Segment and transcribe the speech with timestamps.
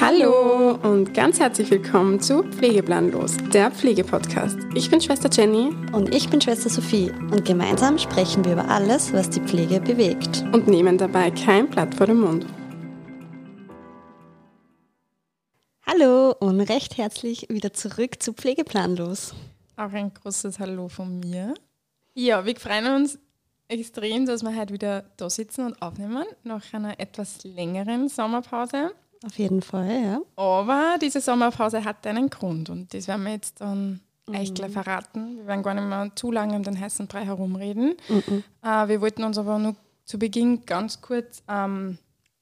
[0.00, 4.58] Hallo und ganz herzlich willkommen zu Pflegeplanlos, der Pflegepodcast.
[4.74, 9.12] Ich bin Schwester Jenny Und ich bin Schwester Sophie und gemeinsam sprechen wir über alles,
[9.12, 10.44] was die Pflege bewegt.
[10.52, 12.46] und nehmen dabei kein Blatt vor den Mund.
[15.86, 19.34] Hallo und recht herzlich wieder zurück zu Pflegeplanlos.
[19.76, 21.54] Auch ein großes Hallo von mir.
[22.20, 23.16] Ja, wir freuen uns
[23.68, 28.90] extrem, dass wir heute wieder da sitzen und aufnehmen, nach einer etwas längeren Sommerpause.
[29.24, 30.20] Auf jeden Fall, ja.
[30.34, 34.00] Aber diese Sommerpause hat einen Grund und das werden wir jetzt dann
[34.32, 35.36] echt gleich verraten.
[35.36, 37.94] Wir werden gar nicht mehr zu lange um den heißen Brei herumreden.
[38.64, 41.98] Äh, wir wollten uns aber nur zu Beginn ganz kurz ähm,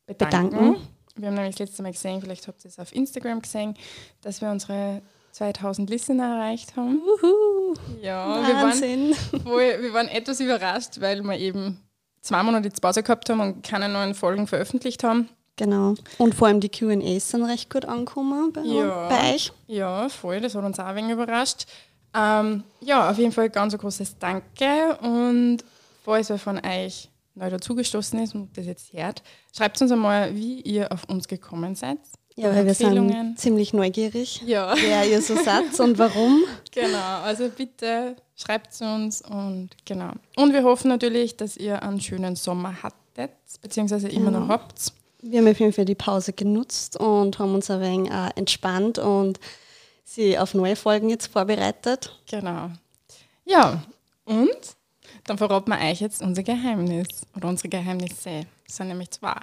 [0.07, 0.51] bedanken.
[0.53, 0.89] Bedanken.
[1.17, 3.75] Wir haben nämlich das letzte Mal gesehen, vielleicht habt ihr es auf Instagram gesehen,
[4.23, 5.03] dass wir unsere
[5.37, 7.01] 2000 Listener erreicht haben.
[7.03, 9.15] Uhu, Ja, wir waren, Wahnsinn.
[9.45, 11.79] voll, wir waren etwas überrascht, weil wir eben
[12.23, 15.29] zwei Monate jetzt Pause gehabt haben und keine neuen Folgen veröffentlicht haben.
[15.57, 15.95] Genau.
[16.19, 19.09] Und vor allem die QAs sind recht gut angekommen bei, Ja.
[19.09, 19.53] bei euch.
[19.67, 21.67] Ja, voll, das hat uns auch ein wenig überrascht.
[22.15, 25.59] Ähm, ja, auf jeden Fall ganz ein großes Danke und
[26.03, 29.23] falls wer von euch neu dazugestoßen ist und das jetzt hört,
[29.55, 31.99] schreibt uns einmal, wie ihr auf uns gekommen seid.
[32.39, 36.43] Ja, weil wir sind ziemlich neugierig, Ja, wer ihr so seid und warum.
[36.71, 37.23] genau.
[37.25, 40.11] Also bitte schreibt es uns und genau.
[40.37, 43.31] Und wir hoffen natürlich, dass ihr einen schönen Sommer hattet,
[43.63, 44.93] beziehungsweise immer noch habt.
[45.23, 48.99] Wir haben auf jeden Fall die Pause genutzt und haben uns ein wenig äh, entspannt
[48.99, 49.41] und
[50.05, 52.17] sie auf neue Folgen jetzt vorbereitet.
[52.31, 52.69] Genau.
[53.47, 53.83] Ja,
[54.27, 54.51] und
[55.25, 58.43] dann verraten wir euch jetzt unser Geheimnis oder unsere Geheimnisse.
[58.67, 59.35] Das sind nämlich zwei.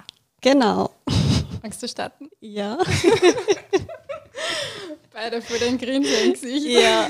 [0.42, 0.92] Genau.
[1.64, 2.30] Magst du starten?
[2.42, 2.78] Ja.
[5.14, 6.66] Beide vor den Grinsen Gesicht.
[6.66, 7.08] Ja.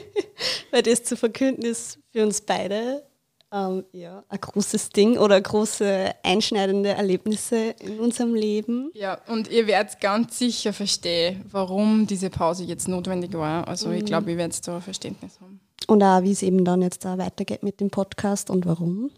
[0.70, 3.02] Weil das zu verkünden ist für uns beide
[3.50, 8.90] ähm, ja, ein großes Ding oder große einschneidende Erlebnisse in unserem Leben.
[8.92, 13.66] Ja, und ihr werdet ganz sicher verstehen, warum diese Pause jetzt notwendig war.
[13.66, 15.60] Also ich glaube, ihr werdet da Verständnis haben.
[15.86, 19.10] Und auch, wie es eben dann jetzt da weitergeht mit dem Podcast und warum.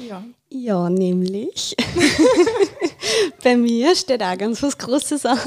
[0.00, 0.22] Ja.
[0.50, 1.74] Ja, nämlich
[3.42, 5.38] bei mir steht auch ganz was Großes an.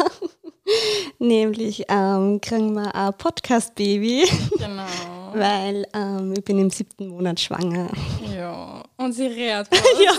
[1.20, 4.26] nämlich ähm, kriegen wir ein Podcast-Baby,
[4.58, 4.84] Genau.
[5.34, 7.90] weil ähm, ich bin im siebten Monat schwanger.
[8.36, 8.84] Ja.
[8.98, 9.82] Und sie rät was.
[10.04, 10.12] Ja.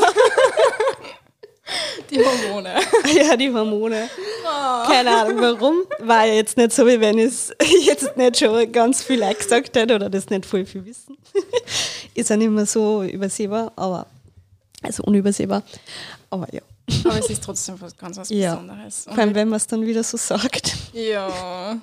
[2.11, 2.75] Die Hormone.
[3.15, 4.09] Ja, die Hormone.
[4.87, 5.77] Keine Ahnung warum.
[5.99, 7.53] War ja jetzt nicht so, wie wenn ich es
[7.85, 11.19] jetzt nicht schon ganz viel gesagt hätte oder das nicht voll viel wissen.
[12.15, 14.07] Ist ja nicht mehr so übersehbar, aber
[14.83, 15.63] also unübersehbar.
[16.31, 16.61] Aber ja.
[17.05, 18.55] Aber es ist trotzdem was ganz was Ja.
[18.57, 19.07] Besonderes.
[19.07, 20.75] Und Vor allem, wenn man es dann wieder so sagt.
[20.93, 21.79] Ja.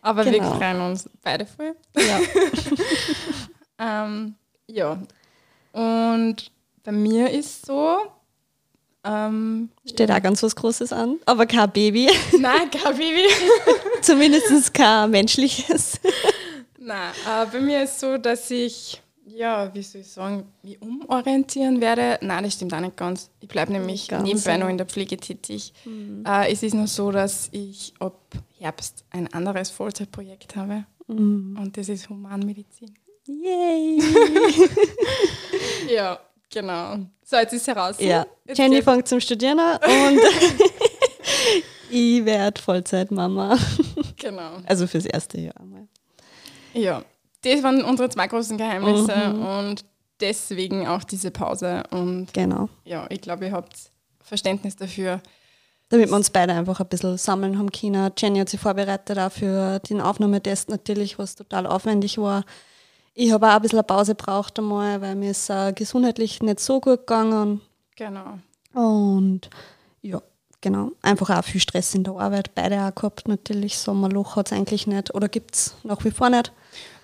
[0.00, 0.54] Aber wir Genau.
[0.54, 1.74] freuen uns beide voll.
[1.96, 2.20] Ja.
[3.78, 4.36] Ähm,
[4.68, 4.96] ja.
[5.72, 6.36] Und
[6.84, 7.96] bei mir ist so,
[9.02, 11.16] ähm, Steht auch ganz was Großes an.
[11.26, 12.08] Aber kein Baby.
[12.38, 13.24] nein, kein Baby.
[14.00, 15.98] Zumindest kein menschliches.
[16.78, 21.80] nein, äh, bei mir ist so, dass ich, ja, wie soll ich sagen, mich umorientieren
[21.80, 22.18] werde.
[22.22, 23.30] Nein, das stimmt auch nicht ganz.
[23.40, 25.72] Ich bleibe nämlich Ganz, nebenbei noch in der Pflege tätig.
[26.26, 28.18] Äh, es ist nur so, dass ich ab
[28.58, 30.84] Herbst ein anderes Vollzeitprojekt habe.
[31.06, 32.94] Und das ist Humanmedizin.
[33.26, 34.02] Yay!
[35.88, 36.18] Ja,
[36.50, 36.96] genau.
[37.24, 37.96] So, jetzt ist es heraus.
[37.98, 38.26] Ja.
[38.46, 40.20] Jetzt Jenny fängt zum Studieren an und
[41.90, 43.58] ich werde Vollzeitmama.
[44.16, 44.58] Genau.
[44.66, 45.86] Also fürs erste Jahr mal.
[46.72, 47.04] Ja,
[47.42, 49.46] das waren unsere zwei großen Geheimnisse Mhm.
[49.46, 49.84] und
[50.20, 51.82] deswegen auch diese Pause.
[51.90, 52.68] Und Genau.
[52.84, 53.74] ja, ich glaube, ihr habt
[54.22, 55.20] Verständnis dafür.
[55.88, 58.10] Damit wir uns beide einfach ein bisschen sammeln haben können.
[58.16, 62.44] Jenny hat sich vorbereitet auch für den Aufnahmetest natürlich, was total aufwendig war.
[63.14, 66.60] Ich habe auch ein bisschen eine Pause braucht einmal, weil mir ist äh, gesundheitlich nicht
[66.60, 67.60] so gut gegangen.
[67.96, 68.38] Genau.
[68.72, 69.50] Und
[70.00, 70.22] ja,
[70.62, 70.92] genau.
[71.02, 72.54] Einfach auch viel Stress in der Arbeit.
[72.54, 73.76] Beide auch gehabt natürlich.
[73.78, 76.52] Sommerloch hat es eigentlich nicht oder gibt es nach wie vor nicht.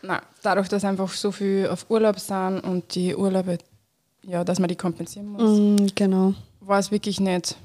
[0.02, 3.58] Na, dadurch, dass einfach so viel auf Urlaub sind und die Urlaube,
[4.22, 6.34] ja, dass man die kompensieren muss, Mm, genau.
[6.60, 7.56] war es wirklich nicht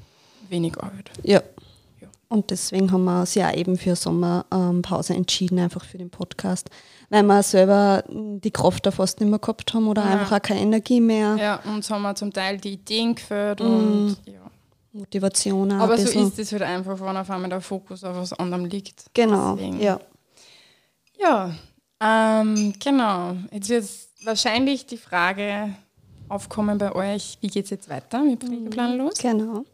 [0.49, 1.11] wenig Arbeit.
[1.23, 1.41] Ja.
[2.01, 2.07] Ja.
[2.29, 6.69] Und deswegen haben wir uns ja eben für Sommerpause entschieden, einfach für den Podcast.
[7.09, 10.09] Weil wir selber mm, die Kraft da fast nicht mehr gehabt haben oder Ja.
[10.11, 13.63] einfach auch keine Energie mehr, Ja, uns haben wir zum Teil die Ideen geführt Mm.
[13.63, 14.39] und ja.
[14.93, 16.27] Motivation auch Aber so bisschen.
[16.27, 19.05] ist es halt einfach, wenn auf einmal der Fokus auf was anderem liegt.
[19.13, 19.79] Genau, Deswegen.
[19.81, 19.99] ja.
[21.19, 21.51] Ja,
[22.03, 23.35] ähm, genau.
[23.51, 23.85] Jetzt wird
[24.23, 25.75] wahrscheinlich die Frage
[26.29, 29.13] aufkommen bei euch, wie geht es jetzt weiter mit Pflegeplan los?
[29.19, 29.65] Genau.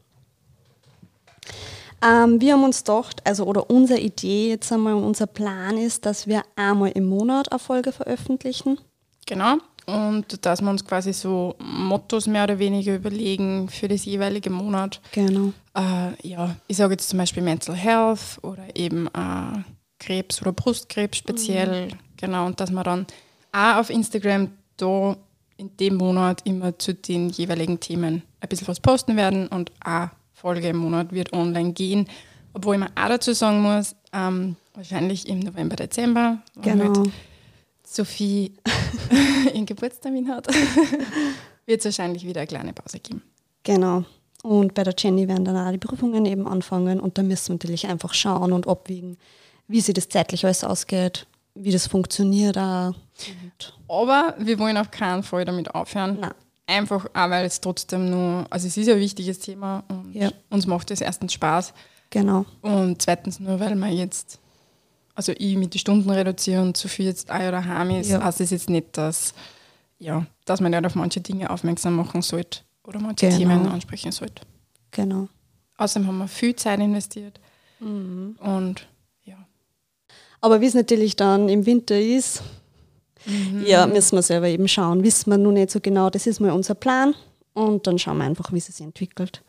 [2.01, 6.27] Ähm, wir haben uns gedacht, also oder unsere Idee jetzt einmal, unser Plan ist, dass
[6.27, 8.79] wir einmal im Monat eine Folge veröffentlichen.
[9.25, 9.57] Genau.
[9.85, 15.01] Und dass wir uns quasi so Mottos mehr oder weniger überlegen für das jeweilige Monat.
[15.11, 15.51] Genau.
[15.75, 19.63] Äh, ja, ich sage jetzt zum Beispiel Mental Health oder eben äh,
[19.99, 21.87] Krebs oder Brustkrebs speziell.
[21.87, 22.08] Mhm.
[22.19, 22.45] Genau.
[22.45, 23.05] Und dass wir dann
[23.51, 25.15] auch auf Instagram da
[25.57, 30.11] in dem Monat immer zu den jeweiligen Themen ein bisschen was posten werden und eine
[30.33, 32.07] Folge im Monat wird online gehen.
[32.53, 36.95] Obwohl ich mir auch dazu sagen muss, ähm, wahrscheinlich im November, Dezember, genau.
[36.95, 37.11] halt
[37.83, 38.53] Sophie
[39.53, 40.47] ihren Geburtstermin hat,
[41.65, 43.21] wird es wahrscheinlich wieder eine kleine Pause geben.
[43.63, 44.05] Genau.
[44.41, 47.55] Und bei der Jenny werden dann auch die Prüfungen eben anfangen und da müssen wir
[47.55, 49.17] natürlich einfach schauen und abwiegen,
[49.67, 51.27] wie sich das zeitlich alles ausgeht,
[51.61, 52.93] wie das funktioniert auch.
[53.87, 56.17] Aber wir wollen auf keinen Fall damit aufhören.
[56.19, 56.33] Nein.
[56.67, 60.31] Einfach auch, weil es trotzdem nur, also es ist ein wichtiges Thema und Ja.
[60.51, 61.73] uns macht es erstens Spaß
[62.11, 62.45] Genau.
[62.61, 64.39] und zweitens nur, weil wir jetzt,
[65.15, 68.23] also ich mit den Stunden reduziere und Sophie jetzt auch daheim ist, Ja.
[68.23, 69.33] heißt es jetzt nicht, dass,
[69.97, 73.37] ja, dass man nicht auf manche Dinge aufmerksam machen sollte oder manche Genau.
[73.39, 74.43] Themen ansprechen sollte.
[74.91, 75.27] Genau.
[75.77, 77.39] Außerdem haben wir viel Zeit investiert
[77.79, 78.35] Mhm.
[78.41, 78.87] und.
[80.41, 82.41] Aber wie es natürlich dann im Winter ist,
[83.65, 85.03] ja, müssen wir selber eben schauen.
[85.03, 87.13] Wissen wir noch nicht so genau, das ist mal unser Plan.
[87.53, 89.43] Und dann schauen wir einfach, wie es sich entwickelt.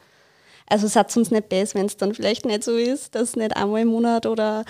[0.67, 3.83] Also seid uns nicht besser, wenn es dann vielleicht nicht so ist, dass nicht einmal
[3.83, 4.65] im Monat oder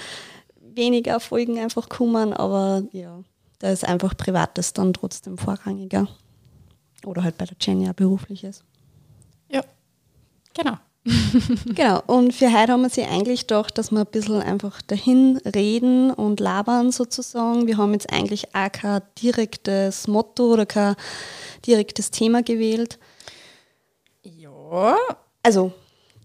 [0.61, 2.33] weniger Folgen einfach kommen.
[2.33, 3.23] Aber ja,
[3.59, 6.09] da ist einfach Privates dann trotzdem vorrangiger.
[7.05, 8.63] Oder halt bei der Jenny auch berufliches.
[9.51, 9.63] Ja,
[10.55, 10.77] genau.
[11.75, 15.38] Genau, und für heute haben wir sie eigentlich gedacht, dass wir ein bisschen einfach dahin
[15.38, 17.67] reden und labern sozusagen.
[17.67, 20.97] Wir haben jetzt eigentlich auch kein direktes Motto oder kein
[21.67, 22.99] direktes Thema gewählt.
[24.23, 24.97] Ja,
[25.43, 25.73] Also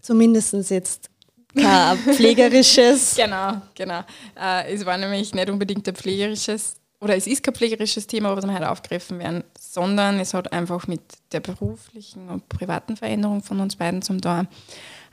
[0.02, 1.10] zumindest jetzt
[1.54, 3.14] kein pflegerisches.
[3.16, 4.00] Genau, genau.
[4.38, 8.46] Äh, es war nämlich nicht unbedingt ein pflegerisches, oder es ist kein pflegerisches Thema, was
[8.46, 11.02] wir heute aufgreifen werden, sondern es hat einfach mit
[11.32, 14.48] der beruflichen und privaten Veränderung von uns beiden zum tun.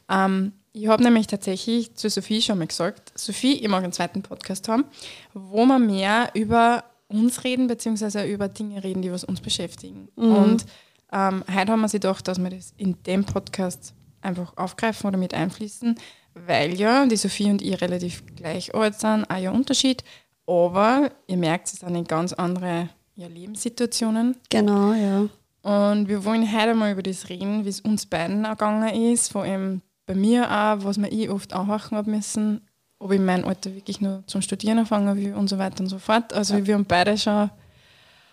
[0.09, 4.23] Ähm, ich habe nämlich tatsächlich zu Sophie schon mal gesagt, Sophie, ich mag einen zweiten
[4.23, 4.85] Podcast haben,
[5.33, 10.09] wo wir mehr über uns reden, beziehungsweise über Dinge reden, die was uns beschäftigen.
[10.15, 10.65] Und
[11.11, 15.17] ähm, heute haben wir sich gedacht, dass wir das in dem Podcast einfach aufgreifen oder
[15.17, 15.95] mit einfließen,
[16.33, 20.03] weil ja die Sophie und ich relativ gleich alt sind, auch ja Unterschied,
[20.47, 24.35] aber ihr merkt, es sind in ganz andere ja, Lebenssituationen.
[24.49, 25.27] Genau, ja.
[25.63, 29.43] Und wir wollen heute mal über das reden, wie es uns beiden ergangen ist, vor
[29.43, 32.67] allem bei mir auch, was mir ich oft anhören habe müssen,
[32.99, 35.99] ob ich mein Alter wirklich nur zum Studieren anfangen will und so weiter und so
[35.99, 36.33] fort.
[36.33, 37.49] Also wir haben beide schon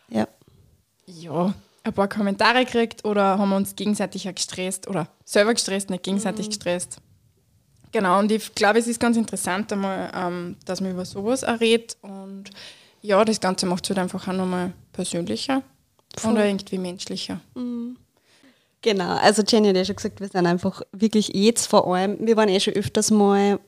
[0.08, 0.26] Ja.
[1.06, 1.54] ja,
[1.84, 6.02] ein paar Kommentare gekriegt oder haben wir uns gegenseitig auch gestresst oder selber gestresst, nicht
[6.02, 6.98] gegenseitig gestresst.
[7.92, 11.58] Genau, und ich glaube, es ist ganz interessant einmal, ähm, dass man über sowas auch
[11.60, 11.96] redet.
[12.02, 12.44] Und
[13.02, 15.62] ja, das Ganze macht es halt einfach auch nochmal persönlicher
[16.25, 17.40] oder irgendwie menschlicher.
[18.82, 22.37] Genau, also Jenny hat ja schon gesagt, wir sind einfach wirklich jetzt vor allem, wir
[22.37, 23.60] waren eh schon öfters mal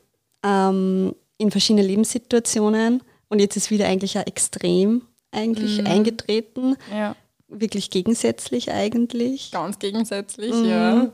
[0.43, 7.17] ähm, in verschiedenen Lebenssituationen und jetzt ist wieder eigentlich auch extrem eigentlich eingetreten, Ja,
[7.49, 9.51] wirklich gegensätzlich eigentlich.
[9.51, 11.11] ganz gegensätzlich, ja.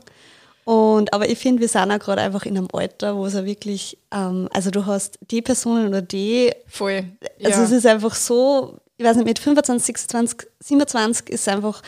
[0.69, 3.43] Und, aber ich finde, wir sind auch gerade einfach in einem Alter, wo es auch
[3.43, 7.05] wirklich, ähm, also du hast die Personen oder die, Voll.
[7.43, 7.63] also ja.
[7.63, 11.81] es ist einfach so, ich weiß nicht, mit 25, 26, 27 ist einfach,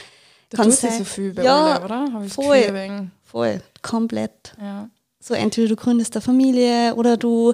[0.49, 2.07] da kann tut sich so viel bei ja, alle, oder?
[2.11, 2.59] Hab ich voll.
[2.59, 4.53] Gefühl, voll, komplett.
[4.59, 4.89] ja.
[5.23, 7.53] So entweder du gründest eine Familie oder du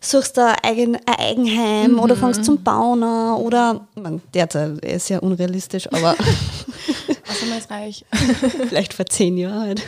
[0.00, 5.18] suchst da eigen, ein Eigenheim oder fängst zum Bauen an oder, man, derzeit ist ja
[5.18, 6.14] unrealistisch, aber
[7.30, 8.04] Also man ist reich.
[8.68, 9.82] vielleicht vor zehn Jahren halt.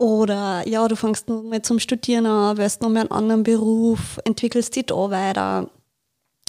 [0.00, 4.18] Oder ja, du fängst noch mal zum Studieren an, wirst noch mal einen anderen Beruf,
[4.24, 5.68] entwickelst dich da weiter.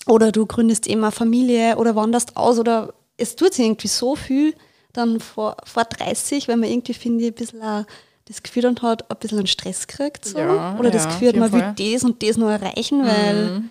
[0.07, 4.15] Oder du gründest eben eine Familie oder wanderst aus oder es tut sich irgendwie so
[4.15, 4.55] viel
[4.93, 7.85] dann vor, vor 30, wenn man irgendwie, finde ich, ein bisschen
[8.23, 10.23] das Gefühl dann hat, ein bisschen einen Stress kriegt.
[10.23, 10.39] So.
[10.39, 13.69] Ja, oder das ja, Gefühl man will das und das noch erreichen, weil Mhm.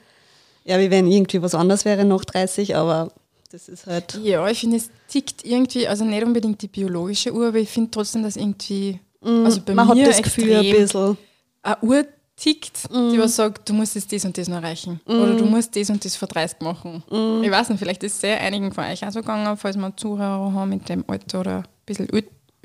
[0.66, 3.12] ja, wie wenn irgendwie was anderes wäre nach 30, aber
[3.50, 4.20] das ist halt.
[4.22, 7.90] Ja, ich finde, es tickt irgendwie, also nicht unbedingt die biologische Uhr, aber ich finde
[7.90, 11.17] trotzdem, dass irgendwie, also bei man hat mir das Gefühl ein bisschen.
[11.62, 14.99] eine Uhr tickt, die was sagt, du musst jetzt das und das noch erreichen.
[15.05, 17.03] Oder du musst das und das vor 30 machen.
[17.45, 19.95] Ich weiß nicht, vielleicht ist es sehr einigen von euch auch so gegangen, falls wir
[19.97, 22.09] Zuhörer haben mit dem Alter oder ein bisschen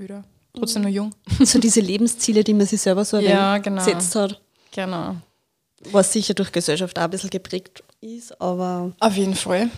[0.02, 1.12] oder trotzdem noch jung.
[1.44, 3.84] so diese Lebensziele, die man sich selber so Ja, genau.
[3.84, 4.40] gesetzt hat,
[4.72, 5.16] Genau.
[5.92, 9.70] was sicher durch Gesellschaft auch ein bisschen geprägt ist, aber Auf jeden Fall.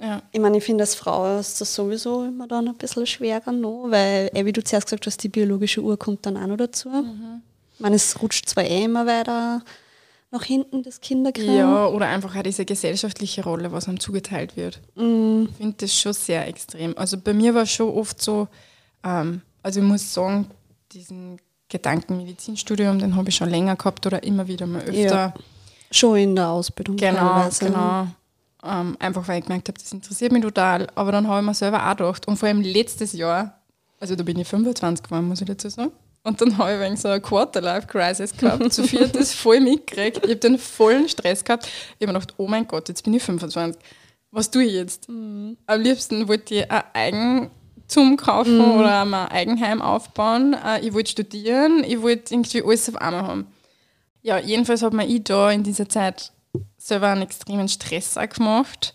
[0.00, 0.22] Ja.
[0.30, 3.86] ich meine, ich finde, als Frau ist das sowieso immer dann ein bisschen schwerer noch,
[3.88, 6.88] weil, eh, wie du zuerst gesagt hast, die biologische Uhr kommt dann auch noch dazu.
[7.74, 9.62] Ich meine, es rutscht zwar eh immer weiter
[10.30, 11.56] nach hinten, das Kinderkriegen.
[11.56, 14.80] Ja, oder einfach auch diese gesellschaftliche Rolle, was einem zugeteilt wird.
[14.94, 15.46] Mm.
[15.50, 16.96] Ich finde das schon sehr extrem.
[16.98, 18.48] Also bei mir war es schon oft so,
[19.04, 20.50] ähm, also ich muss sagen,
[20.92, 21.38] diesen
[21.68, 24.94] Gedanken Medizinstudium, den habe ich schon länger gehabt oder immer wieder mal öfter.
[24.94, 25.34] Ja.
[25.90, 26.96] Schon in der Ausbildung.
[26.96, 27.64] Genau, teilweise.
[27.64, 28.06] genau.
[28.64, 30.88] Ähm, einfach weil ich gemerkt habe, das interessiert mich total.
[30.94, 33.60] Aber dann habe ich mir selber auch gedacht, und vor allem letztes Jahr,
[34.00, 35.92] also da bin ich 25 geworden, muss ich dazu sagen.
[36.24, 38.72] Und dann habe ich wegen so eine Quarter-Life-Crisis gehabt.
[38.72, 40.18] Zu viert das voll mitgekriegt.
[40.18, 41.66] Ich habe den vollen Stress gehabt.
[41.66, 43.80] Ich habe mir gedacht, oh mein Gott, jetzt bin ich 25.
[44.30, 45.08] Was tue ich jetzt?
[45.08, 50.54] Am liebsten wollte ich ein Eigentum kaufen oder mal ein Eigenheim aufbauen.
[50.54, 51.82] Äh, Ich wollte studieren.
[51.84, 53.46] Ich wollte irgendwie alles auf einmal haben.
[54.20, 56.32] Ja, jedenfalls hat mir ich da in dieser Zeit
[56.88, 58.94] selber einen extremen Stress auch gemacht.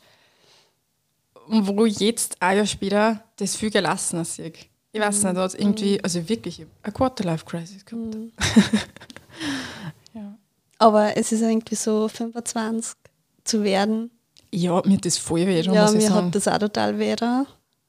[1.47, 4.53] Und wo ich jetzt, ein Jahr später, das viel gelassener sehe.
[4.91, 8.15] Ich weiß nicht, da hat irgendwie, also wirklich, eine Quarter-Life-Crisis gehabt.
[10.13, 10.37] ja.
[10.77, 12.93] Aber es ist irgendwie so 25
[13.43, 14.11] zu werden.
[14.51, 16.27] ja, mir hat das voll weh, ja, muss ich mir sagen.
[16.27, 17.45] hat das auch total weder.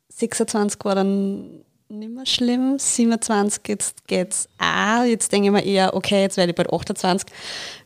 [0.09, 2.79] 26 war dann nicht mehr schlimm.
[2.79, 5.05] 27 jetzt geht's auch.
[5.05, 7.29] Jetzt denke ich mir eher, okay, jetzt werde ich bald 28.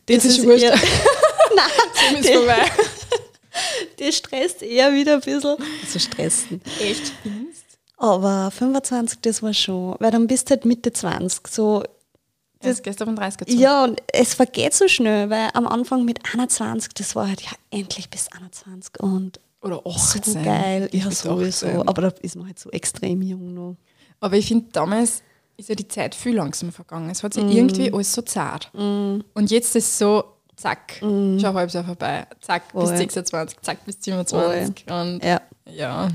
[0.05, 0.65] Das Jetzt ist wurscht.
[2.11, 2.65] Dem ist vorbei.
[3.99, 5.55] das stresst eher wieder ein bisschen.
[5.83, 6.61] Also stressen.
[6.79, 7.11] Echt?
[7.97, 11.47] Aber 25, das war schon, weil dann bist du halt Mitte 20.
[11.47, 11.83] So,
[12.61, 13.55] Das gehst du auf den 30er zu.
[13.55, 17.51] ja, und es vergeht so schnell, weil am Anfang mit 21, das war halt, ja,
[17.71, 19.89] endlich bis 21 und Oder so
[20.19, 20.43] 18.
[20.43, 20.89] geil.
[20.93, 21.67] Ich Ja, sowieso.
[21.67, 21.87] 18.
[21.89, 23.75] Aber da ist man halt so extrem jung noch.
[24.21, 25.21] Aber ich finde, damals
[25.57, 27.09] ist ja die Zeit viel langsamer vergangen.
[27.09, 28.71] Es hat sich irgendwie alles so zart.
[28.73, 30.23] Und jetzt ist so,
[30.59, 32.25] zack, schon ein halbes Jahr vorbei.
[32.41, 32.97] Zack, bis Voll.
[32.97, 34.85] 26, zack, bis 27.
[34.91, 35.41] Und Ja.
[35.65, 36.07] ja.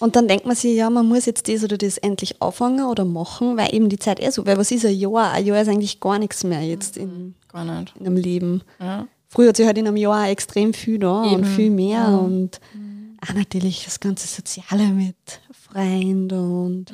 [0.00, 3.04] Und dann denkt man sich, ja, man muss jetzt das oder das endlich auffangen oder
[3.04, 5.30] machen, weil eben die Zeit eh so, weil was ist ein Jahr?
[5.32, 7.94] Ein Jahr ist eigentlich gar nichts mehr jetzt in, gar nicht.
[8.00, 8.62] in einem Leben.
[8.80, 9.06] Ja.
[9.28, 11.44] Früher hat sich halt in einem Jahr extrem viel da und Eben.
[11.44, 12.60] viel mehr und
[13.26, 15.14] auch natürlich das ganze Soziale mit
[15.70, 16.86] Freund und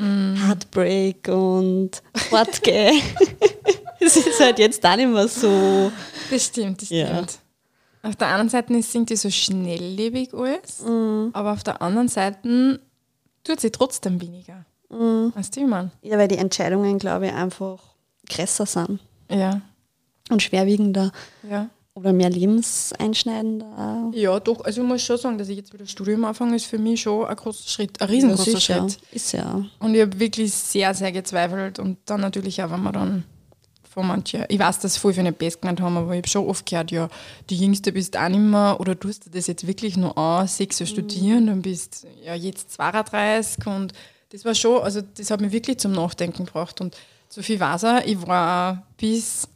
[0.47, 3.01] Heartbreak und Fortgehen.
[4.07, 5.91] Es ist halt jetzt auch nicht mehr so.
[6.31, 7.07] Das stimmt, das Ja.
[7.09, 7.39] stimmt.
[8.03, 10.83] Auf der anderen Seite ist irgendwie so schnelllebig alles,
[11.33, 12.81] aber auf der anderen Seite
[13.45, 14.65] tut sie trotzdem weniger.
[14.89, 15.91] Weißt du, wie man?
[16.03, 17.79] Ja, weil die Entscheidungen, glaube ich, einfach
[18.31, 19.01] größer sind
[19.31, 19.61] Ja,
[20.31, 21.11] und schwerwiegender
[21.51, 21.69] ja.
[21.95, 24.11] oder mehr lebenseinschneidender.
[24.15, 24.61] Ja, doch.
[24.65, 27.27] Also ich muss schon sagen, dass ich jetzt wieder Studium anfange, ist für mich schon
[27.27, 28.61] ein großer Schritt, ein riesengroßer Ja.
[28.61, 28.99] Schritt.
[29.13, 29.65] Ist ja.
[29.81, 31.79] Und ich habe wirklich sehr, sehr gezweifelt.
[31.79, 33.25] Und dann natürlich auch, wenn man dann
[33.89, 36.47] von manchen, ich weiß, dass viele für eine Best gemeint haben, aber ich habe schon
[36.47, 37.09] oft gehört, ja,
[37.51, 40.79] die Jüngste bist auch nicht mehr oder tust du das jetzt wirklich nur an, sechs
[40.79, 43.93] Jahre studieren, dann bist ja jetzt 32 und
[44.31, 46.97] das war schon, also das hat mich wirklich zum Nachdenken gebracht und
[47.29, 49.49] so viel weiß er, ich war bis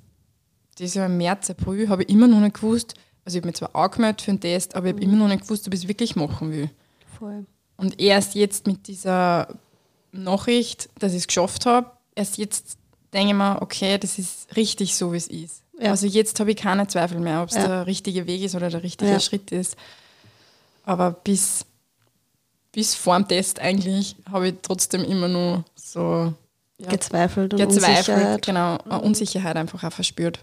[0.79, 3.57] dieses Jahr im März, April, habe ich immer noch nicht gewusst, also ich habe mich
[3.57, 5.89] zwar angemeldet für einen Test, aber ich habe immer noch nicht gewusst, ob ich es
[5.89, 6.71] wirklich machen will.
[7.19, 7.47] Voll.
[7.77, 9.49] Und erst jetzt mit dieser
[10.13, 12.79] Nachricht, dass ich es geschafft habe, erst jetzt
[13.13, 15.63] denke ich mir, okay, das ist richtig so, wie es ist.
[15.81, 15.91] Ja.
[15.91, 17.67] Also jetzt habe ich keine Zweifel mehr, ob es Ja.
[17.67, 19.19] der richtige Weg ist oder der richtige.
[19.21, 19.77] Schritt ist.
[20.85, 21.65] Aber bis,
[22.73, 26.33] bis vor dem Test eigentlich habe ich trotzdem immer nur so
[26.79, 28.43] Gezweifelt und gezweifelt, Unsicherheit.
[28.47, 30.41] genau, eine Unsicherheit einfach auch verspürt.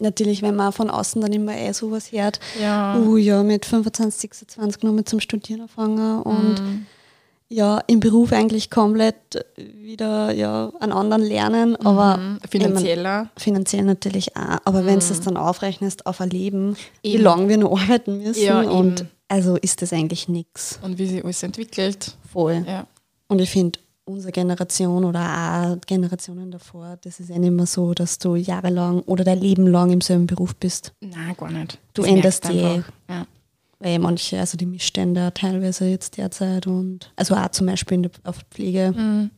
[0.00, 2.98] Natürlich, wenn man von außen dann immer eh sowas hört, Ja.
[2.98, 6.86] uh, ja, mit 25, 26 noch mit zum Studieren anfangen und Mhm.
[7.54, 12.38] Ja, im Beruf eigentlich komplett wieder ja, an anderen lernen, aber Mhm.
[12.44, 13.18] ich Finanzieller.
[13.18, 14.58] mein, finanziell natürlich auch.
[14.64, 17.22] Aber wenn du das dann aufrechnest auf ein Leben, wie Eben.
[17.22, 19.08] lange wir noch arbeiten müssen Ja, und eben.
[19.28, 22.16] also ist das eigentlich nichts Und wie sich alles entwickelt.
[22.32, 22.64] voll.
[22.66, 22.86] Ja.
[23.28, 27.94] Und ich finde, unsere Generation oder auch Generationen davor, das ist ja nicht mehr so,
[27.94, 30.92] dass du jahrelang oder dein Leben lang im selben Beruf bist.
[31.00, 31.78] Nein, gar nicht.
[31.94, 32.92] Du Das änderst die- einfach.
[33.08, 33.26] Ja.
[33.84, 38.12] Weil manche, also die Missstände teilweise jetzt derzeit und also auch zum Beispiel in der,
[38.24, 39.30] auf der Pflege Mhm.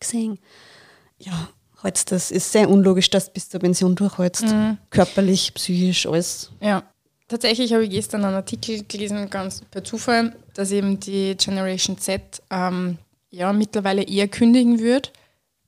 [0.00, 0.38] gesehen.
[1.18, 1.48] Ja,
[1.82, 4.46] halt, das ist sehr unlogisch, dass du bis zur Pension durchhältst.
[4.46, 4.78] Mhm.
[4.88, 6.50] Körperlich, psychisch, alles.
[6.62, 6.82] Ja.
[7.28, 12.22] Tatsächlich habe ich gestern einen Artikel gelesen, ganz per Zufall, dass eben die Generation Z
[12.48, 12.96] ähm,
[13.28, 15.12] ja, mittlerweile eher kündigen wird,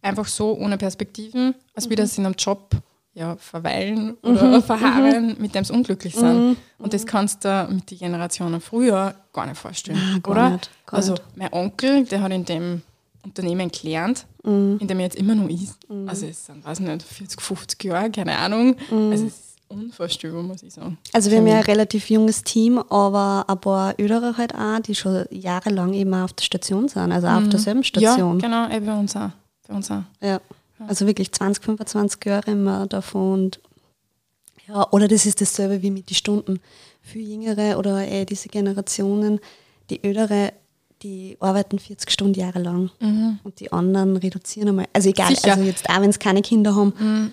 [0.00, 2.71] einfach so ohne Perspektiven, als wie das in einem Job
[3.14, 6.57] ja, verweilen oder verharren, mit dem sie unglücklich sind.
[6.79, 10.50] Und das kannst du mit den Generationen früher gar nicht vorstellen, Ah, gar oder?
[10.50, 11.25] nicht, gar also nicht.
[11.37, 12.83] mein Onkel, der hat in dem
[13.25, 15.76] Unternehmen gelernt, in dem er jetzt immer noch ist.
[16.07, 18.76] Also es sind, weiß nicht, 40, 50 Jahre, keine Ahnung.
[18.90, 20.97] Also es ist unvorstellbar, muss ich sagen.
[21.12, 24.95] Also wir haben ja ein relativ junges Team, aber ein paar Ältere halt auch, die
[24.95, 28.40] schon jahrelang immer auf der Station sind, also auch auf derselben Station.
[28.40, 29.31] Ja, genau, eh bei uns auch.
[29.69, 30.02] Bei uns auch.
[30.23, 30.40] Ja.
[30.87, 33.33] Also wirklich 20, 25 Jahre immer davon.
[33.33, 33.61] Und
[34.67, 36.61] ja, oder das ist dasselbe wie mit den Stunden.
[37.03, 39.41] Für Jüngere oder eh diese Generationen,
[39.89, 40.53] die Ältere,
[41.03, 42.91] die arbeiten 40 Stunden jahrelang
[43.43, 44.87] und die anderen reduzieren einmal.
[44.93, 45.53] Also egal, Sicher.
[45.53, 47.33] also jetzt auch wenn sie keine Kinder haben.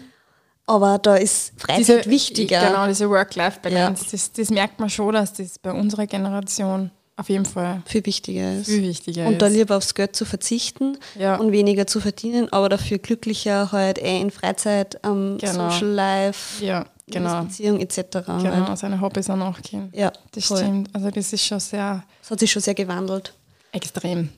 [0.66, 2.68] Aber da ist Freizeit wichtiger.
[2.68, 4.08] Genau, diese Work-Life-Balance.
[4.12, 8.60] Das, das merkt man schon, dass das bei unserer Generation auf jeden Fall Viel wichtiger
[8.60, 8.68] ist.
[8.68, 9.54] viel wichtiger Und da ist.
[9.54, 11.36] lieber aufs Geld zu verzichten Ja.
[11.38, 15.70] und weniger zu verdienen, aber dafür glücklicher halt eh in Freizeit, am Genau.
[15.70, 17.44] Social Life, Ja, genau.
[17.44, 17.98] Beziehung etc.
[18.26, 18.78] Genau, Halt.
[18.78, 19.90] seine Hobbys auch nachgehen.
[19.94, 20.60] Ja, Das voll.
[20.60, 20.90] stimmt.
[20.94, 23.34] Also das ist schon sehr Das hat sich schon sehr gewandelt.
[23.72, 24.30] extrem.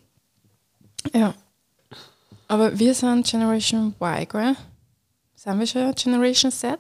[1.14, 1.34] Ja.
[2.48, 4.56] Aber wir sind Generation Y, gell?
[5.36, 6.80] Sind wir schon Generation Z?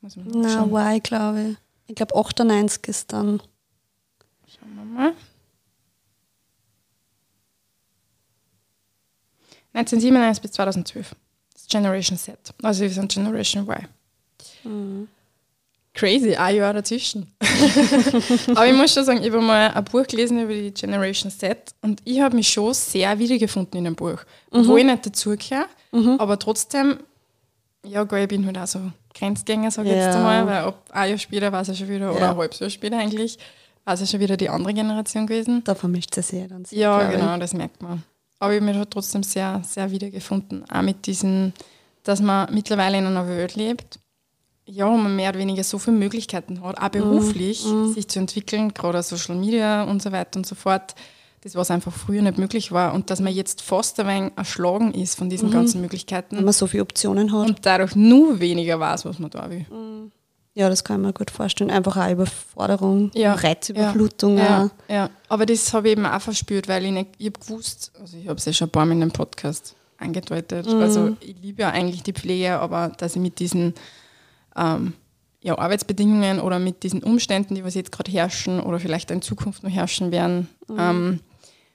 [0.00, 0.70] Muss man Na, schauen.
[0.72, 1.56] why, glaube ich.
[1.86, 3.40] Ich glaube 98 ist dann.
[4.84, 5.12] Schauen wir mal.
[9.74, 11.16] 1997 bis 2012.
[11.52, 12.36] Das Generation Z.
[12.62, 13.88] Also wir sind Generation Y.
[14.64, 15.08] Mhm.
[15.94, 17.32] Crazy, ein Jahr dazwischen.
[18.48, 21.72] Aber ich muss schon sagen, ich habe mal ein Buch gelesen über die Generation Z
[21.82, 24.18] und ich habe mich schon sehr wiedergefunden in dem Buch.
[24.52, 24.66] Mhm.
[24.66, 25.66] Wo ich nicht dazugehöre,
[26.18, 26.98] aber trotzdem,
[27.84, 28.80] ja, geil, ich bin halt auch so
[29.14, 30.16] Grenzgänger, sage ich jetzt Ja.
[30.16, 32.30] einmal, weil ab ein Jahr später war es ja schon wieder, oder Ja.
[32.32, 33.38] ein halbes Jahr später eigentlich,
[34.00, 35.62] ja schon wieder die andere Generation gewesen.
[35.64, 36.78] Da vermischt es sich ja dann sehr.
[36.78, 37.18] Ja, glaub ich.
[37.18, 38.02] genau, das merkt man.
[38.38, 40.64] Aber ich habe mich da trotzdem sehr, sehr wiedergefunden.
[40.70, 41.52] Auch mit diesen,
[42.02, 43.98] dass man mittlerweile in einer Welt lebt,
[44.66, 47.64] ja, wo man mehr oder weniger so viele Möglichkeiten hat, auch beruflich
[47.94, 50.94] sich zu entwickeln, gerade auf Social Media und so weiter und so fort.
[51.42, 52.94] Das, was einfach früher nicht möglich war.
[52.94, 56.54] Und dass man jetzt fast ein wenig erschlagen ist von diesen ganzen Wenn Möglichkeiten man
[56.54, 57.46] so viele Optionen hat.
[57.46, 59.66] und dadurch nur weniger weiß, was man da will.
[60.54, 61.70] Ja, das kann ich mir gut vorstellen.
[61.70, 63.34] Einfach auch Überforderung, Ja.
[63.34, 64.38] Reizüberflutung.
[64.38, 64.70] Ja, auch.
[64.92, 65.10] ja.
[65.28, 68.28] aber das habe ich eben auch verspürt, weil ich nicht, ich habe gewusst, also ich
[68.28, 70.80] habe es ja schon ein paar Mal in einem Podcast angedeutet, Mhm.
[70.80, 73.74] also ich liebe ja eigentlich die Pflege, aber dass ich mit diesen
[74.56, 74.92] ähm,
[75.40, 79.62] ja, Arbeitsbedingungen oder mit diesen Umständen, die was jetzt gerade herrschen oder vielleicht in Zukunft
[79.62, 80.76] noch herrschen werden, Mhm.
[80.78, 81.20] ähm,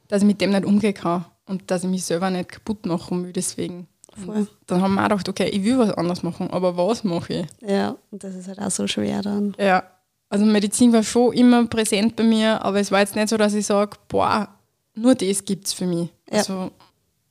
[0.07, 3.23] dass ich mit dem nicht umgehen kann und dass ich mich selber nicht kaputt machen
[3.25, 3.87] will deswegen.
[4.25, 4.47] Voll.
[4.67, 7.47] Dann haben wir auch gedacht, okay, ich will was anderes machen, aber was mache ich?
[7.69, 9.55] Ja, und das ist halt auch so schwer dann.
[9.59, 9.83] Ja,
[10.29, 13.53] also Medizin war schon immer präsent bei mir, aber es war jetzt nicht so, dass
[13.53, 14.47] ich sage, boah,
[14.95, 16.09] nur das gibt es für mich.
[16.29, 16.37] Ja.
[16.39, 16.71] Also,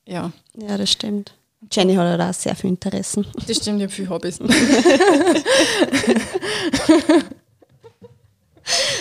[0.07, 1.35] ja, Ja, das stimmt.
[1.71, 3.27] Jenny hat halt auch sehr viel Interessen.
[3.47, 4.39] das stimmt, ich habe viel Hobbys.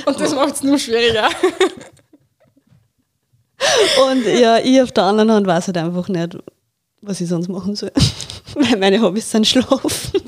[0.06, 1.30] Und das macht es nur schwieriger.
[4.10, 6.38] Und ja, ich auf der anderen Hand weiß halt einfach nicht,
[7.02, 7.92] was ich sonst machen soll.
[8.56, 10.22] Weil meine Hobbys sind Schlafen.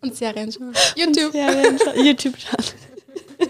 [0.00, 0.72] Und Serien schauen.
[0.96, 1.32] YouTube.
[1.32, 3.48] Serien schauen, YouTube schauen.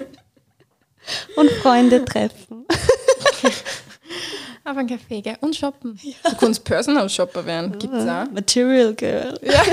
[1.37, 2.67] Und Freunde treffen.
[4.65, 5.37] Auf einen Kaffee, gell?
[5.41, 5.99] Und shoppen.
[6.25, 8.31] Du kannst Personal Shopper werden, gibt es auch.
[8.31, 9.39] Material Girl.
[9.43, 9.63] Ja.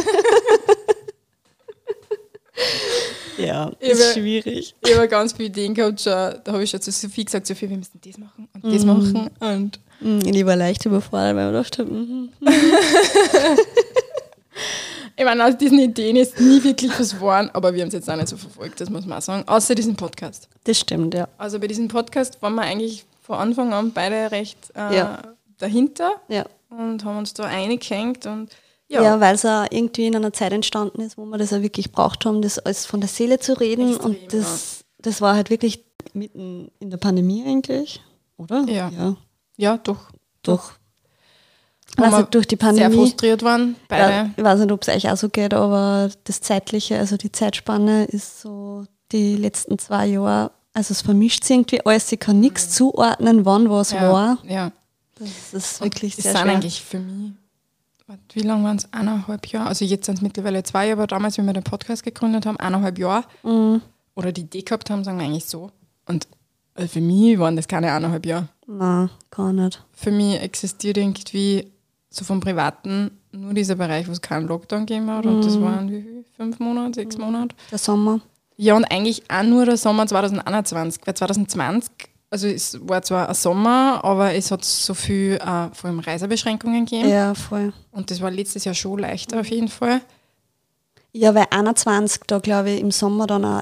[3.38, 4.76] Ja, Ich ist schwierig.
[4.86, 7.70] Ich habe ganz viele Ideen gehabt, schon, da habe ich schon zu Sophie gesagt, Sophie,
[7.70, 11.70] wir müssen das machen und das machen und Hm, Ich war leicht überfordert, weil ich
[11.70, 12.30] dachte, mhm.
[15.16, 18.10] Ich meine, aus diesen Ideen ist nie wirklich was geworden, aber wir haben es jetzt
[18.10, 19.44] auch nicht so verfolgt, das muss man auch sagen.
[19.48, 20.48] Außer diesen Podcast.
[20.64, 21.28] das stimmt, ja.
[21.38, 25.22] Also bei diesem Podcast waren wir eigentlich von Anfang an beide recht äh, Ja.
[25.58, 28.50] dahinter Ja, und haben uns da eingehängt und
[28.88, 29.04] ja.
[29.04, 31.92] ja, weil es auch irgendwie in einer Zeit entstanden ist, wo wir das auch wirklich
[31.92, 33.90] braucht haben, das alles von der Seele zu reden.
[33.90, 35.84] Extrem, und das, das war halt wirklich
[36.14, 38.02] mitten in der Pandemie eigentlich,
[38.38, 38.64] oder?
[38.70, 38.90] Ja.
[38.98, 39.18] Ja,
[39.60, 40.10] ja doch.
[40.44, 40.74] doch.
[41.98, 42.96] Wo Also durch die Sehr Pandemie.
[42.96, 44.12] frustriert waren, beide.
[44.12, 47.32] Ja, ich weiß nicht, ob es euch auch so geht, aber das Zeitliche, also die
[47.32, 52.40] Zeitspanne ist so die letzten zwei Jahre, also es vermischt sich irgendwie alles, ich kann
[52.40, 53.98] nichts zuordnen, wann was Mhm.
[53.98, 54.38] ja, war.
[54.48, 54.72] ja.
[55.16, 56.54] Das ist wirklich Das sehr schwer.
[56.54, 57.34] eigentlich für mich,
[58.34, 58.88] wie lange waren es?
[58.94, 59.68] Eineinhalb Jahre.
[59.68, 62.58] Also jetzt sind es mittlerweile zwei Jahre, aber damals, wie wir den Podcast gegründet haben,
[62.58, 63.26] eineinhalb Jahre.
[63.44, 63.82] Mhm.
[64.16, 65.72] Oder die Idee gehabt haben, sagen wir eigentlich so.
[66.06, 66.28] Und
[66.76, 68.48] also für mich waren das keine eineinhalb Jahre.
[68.72, 69.84] Nein, gar nicht.
[69.94, 71.72] Für mich existiert irgendwie
[72.12, 75.26] so vom Privaten nur dieser Bereich, wo es keinen Lockdown gegeben hat.
[75.26, 75.42] Und Mhm.
[75.42, 76.26] das waren wie viel?
[76.38, 77.56] Fünf Monate, sechs Monate.
[77.72, 78.22] Der Sommer.
[78.58, 81.02] Ja, und eigentlich auch nur der Sommer 2021.
[81.06, 81.92] Weil 2020,
[82.30, 86.86] also es war zwar ein Sommer, aber es hat so viel äh, vor allem Reisebeschränkungen
[86.86, 87.10] gegeben.
[87.10, 87.74] Ja, voll.
[87.92, 90.02] Und das war letztes Jahr schon leichter auf jeden Fall.
[91.12, 93.62] Ja, weil 21 da, glaube ich, im Sommer dann auch,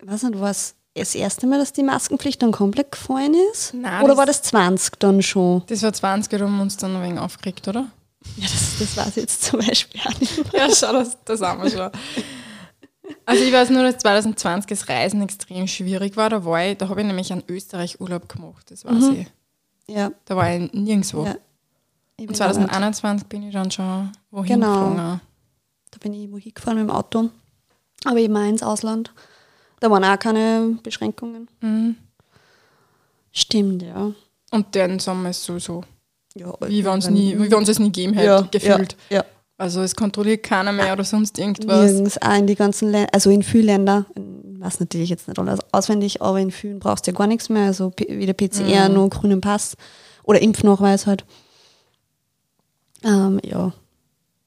[0.00, 3.74] ich weiß nicht, war es das erste Mal, dass die Maskenpflicht dann komplett gefallen ist?
[3.74, 5.62] Nein, Oder das- war das 20 dann schon?
[5.66, 7.86] Das war 20, da haben wir uns dann ein wenig aufgeregt, oder?
[8.36, 10.62] Ja, das, das weiß ich jetzt zum Beispiel auch nicht mehr.
[10.68, 11.90] Ja, schau, das, das haben wir schon.
[13.26, 16.30] Also ich weiß nur, dass 2020 das Reisen extrem schwierig war.
[16.30, 19.26] Da war ich, da habe ich nämlich einen Österreich-Urlaub gemacht, das weiß ich.
[19.86, 21.24] Ja, Da war ich nirgendwo.
[21.26, 21.34] ja.
[22.16, 24.72] Ich Und bin auch nicht- 2021 bin ich dann schon wohin Genau.
[24.90, 25.20] geflogen.
[25.90, 27.28] Da bin ich wohin gefahren mit dem Auto.
[28.06, 29.12] Aber eben auch ins Ausland.
[29.84, 31.46] Da waren auch keine Beschränkungen.
[31.60, 31.96] Mhm.
[33.32, 34.12] Stimmt, ja.
[34.50, 35.84] Und den Sommer ist sowieso,
[36.34, 38.96] ja wie wenn es nie, wie es nie gegeben hätte, ja, gefühlt.
[39.10, 39.24] Ja, ja.
[39.58, 41.90] Also es kontrolliert keiner mehr oder sonst irgendwas.
[41.92, 44.06] Nirgends, auch in die ganzen Länder, also in vielen Ländern,
[44.58, 47.66] weiß natürlich jetzt nicht alles auswendig, aber in vielen brauchst du ja gar nichts mehr,
[47.66, 48.94] also weder PCR, Mhm.
[48.94, 49.76] nur grünen Pass
[50.22, 51.26] oder Impfnachweis halt.
[53.02, 53.74] Ähm, ja,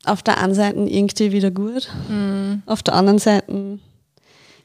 [0.04, 2.63] auf der einen Seite irgendwie wieder gut, Mhm.
[2.65, 3.78] auf der anderen Seite,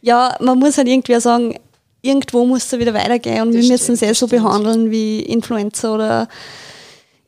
[0.02, 1.58] ja, man muss halt irgendwie sagen,
[2.02, 4.42] irgendwo muss es wieder weitergehen und Das wir müssen es eh so stimmt.
[4.42, 6.28] behandeln wie Influenza oder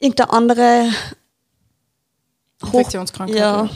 [0.00, 0.88] irgendeine andere
[2.64, 3.38] hoch Infektionskrankheit.
[3.38, 3.70] ja,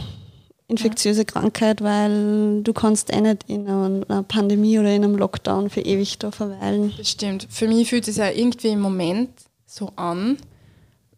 [0.67, 5.81] infektiöse Krankheit, weil du kannst eh nicht in einer Pandemie oder in einem Lockdown für
[5.81, 6.93] ewig da verweilen.
[6.99, 7.47] Das stimmt.
[7.49, 9.31] Für mich fühlt es ja irgendwie im Moment
[9.67, 10.37] so an,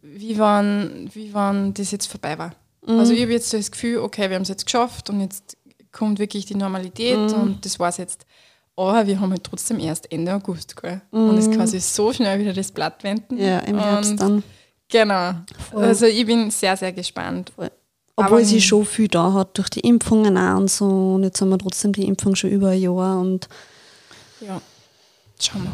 [0.01, 2.53] wie wenn, wie wenn das jetzt vorbei war.
[2.85, 2.99] Mhm.
[2.99, 5.57] Also ich habe jetzt so das Gefühl, okay, wir haben es jetzt geschafft und jetzt
[5.91, 7.33] kommt wirklich die Normalität Mhm.
[7.41, 8.25] und das war es jetzt.
[8.75, 11.01] Aber wir haben halt trotzdem erst Ende August, gell?
[11.11, 13.35] Und es kann sich so schnell wieder das Blatt wenden.
[13.35, 13.41] Mhm.
[13.41, 14.43] Ja, im Herbst dann.
[14.89, 15.33] Genau.
[15.69, 15.83] Voll.
[15.83, 17.51] Also ich bin sehr, sehr gespannt.
[17.57, 17.69] Obwohl
[18.37, 20.85] Aber- sie schon viel da hat durch die Impfungen auch und so.
[21.15, 23.47] Und jetzt haben wir trotzdem die Impfung schon über ein Jahr und
[24.39, 24.61] Ja.
[25.39, 25.71] Schauen wir.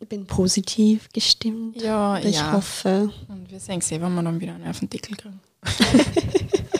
[0.00, 1.80] ich bin positiv gestimmt.
[1.82, 2.52] Ja, Ich ja.
[2.52, 3.10] hoffe.
[3.28, 5.40] Und wir sehen eh, wenn wir dann wieder einen auf den Deckel kriegen.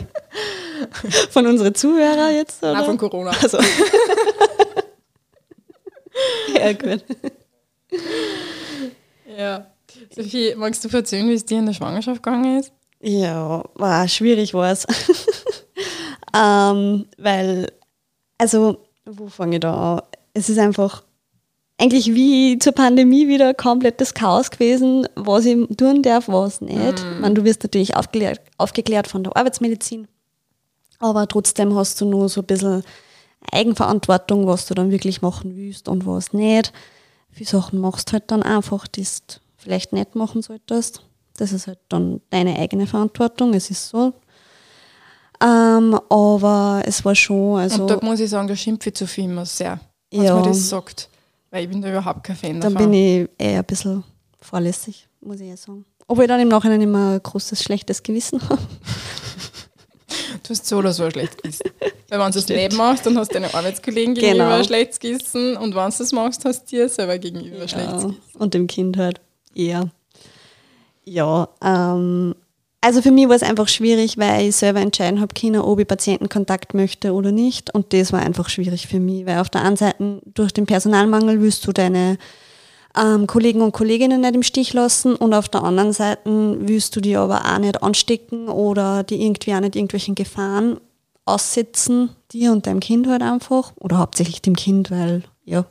[1.31, 2.63] Von unseren Zuhörern jetzt?
[2.63, 2.73] Oder?
[2.73, 3.31] Nein, von Corona.
[3.41, 3.57] Also.
[6.55, 7.03] ja, gut.
[9.37, 9.67] Ja.
[10.15, 12.71] Sophie, magst du erzählen, wie es dir in der Schwangerschaft gegangen ist?
[13.01, 14.85] Ja, war schwierig war es.
[16.35, 17.71] ähm, weil,
[18.37, 20.01] also, wo fange ich da an?
[20.33, 21.03] Es ist einfach
[21.79, 26.99] eigentlich wie zur Pandemie wieder komplettes Chaos gewesen, was ich tun darf, was nicht.
[26.99, 30.07] Ich meine, du wirst natürlich aufgeklärt, aufgeklärt von der Arbeitsmedizin,
[30.99, 32.83] aber trotzdem hast du nur so ein bisschen
[33.51, 36.71] Eigenverantwortung, was du dann wirklich machen willst und was nicht.
[37.31, 41.03] Viele Sachen machst halt dann einfach, die du vielleicht nicht machen solltest.
[41.37, 44.13] Das ist halt dann deine eigene Verantwortung, es ist so.
[45.41, 49.07] Ähm, aber es war schon, also und da muss ich sagen, da schimpfe ich zu
[49.07, 49.79] viel immer sehr,
[50.11, 50.33] wenn Ja.
[50.35, 51.09] man das sagt.
[51.49, 52.91] Weil ich bin da überhaupt kein Fan dann davon.
[52.91, 54.03] bin ich eher ein bisschen
[54.41, 55.85] vorlässig, muss ich eher sagen.
[56.07, 58.61] Obwohl ich dann im Nachhinein immer ein großes schlechtes Gewissen habe.
[60.43, 61.63] Du hast so oder so ein schlechtes Gewissen.
[62.09, 64.55] Weil wenn du es nicht machst, dann hast du deine Arbeitskollegen gegenüber Genau.
[64.57, 68.03] ein schlechtes Gewissen und wenn du es machst, hast du dir selber gegenüber ein schlechtes
[68.03, 68.17] Ja, Gewissen.
[68.39, 69.21] und dem Kind halt
[69.55, 69.89] eher.
[71.05, 72.35] Ja, ähm,
[72.81, 75.87] also für mich war es einfach schwierig, weil ich selber entscheiden habe können, ob ich
[75.87, 77.73] Patientenkontakt möchte oder nicht.
[77.73, 81.41] Und das war einfach schwierig für mich, weil auf der einen Seite durch den Personalmangel
[81.41, 82.17] willst du deine
[82.97, 87.01] ähm, Kollegen und Kolleginnen nicht im Stich lassen und auf der anderen Seite willst du
[87.01, 90.79] die aber auch nicht anstecken oder die irgendwie auch nicht irgendwelchen Gefahren
[91.25, 93.73] aussetzen, dir und deinem Kind halt einfach.
[93.77, 95.65] Oder hauptsächlich dem Kind, weil ja,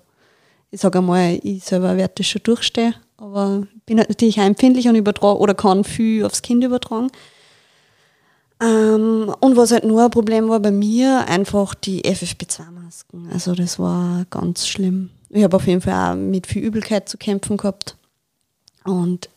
[0.70, 4.94] ich sage einmal, ich selber werde das schon durchstehen, aber bin halt natürlich empfindlich und
[4.94, 7.10] übertrage oder kann viel aufs Kind übertragen.
[8.60, 13.30] Ähm, und was halt nur ein Problem war bei mir, einfach die FFP2-Masken.
[13.32, 15.10] Also das war ganz schlimm.
[15.30, 17.96] Ich habe auf jeden Fall auch mit viel Übelkeit zu kämpfen gehabt.
[18.84, 19.28] Und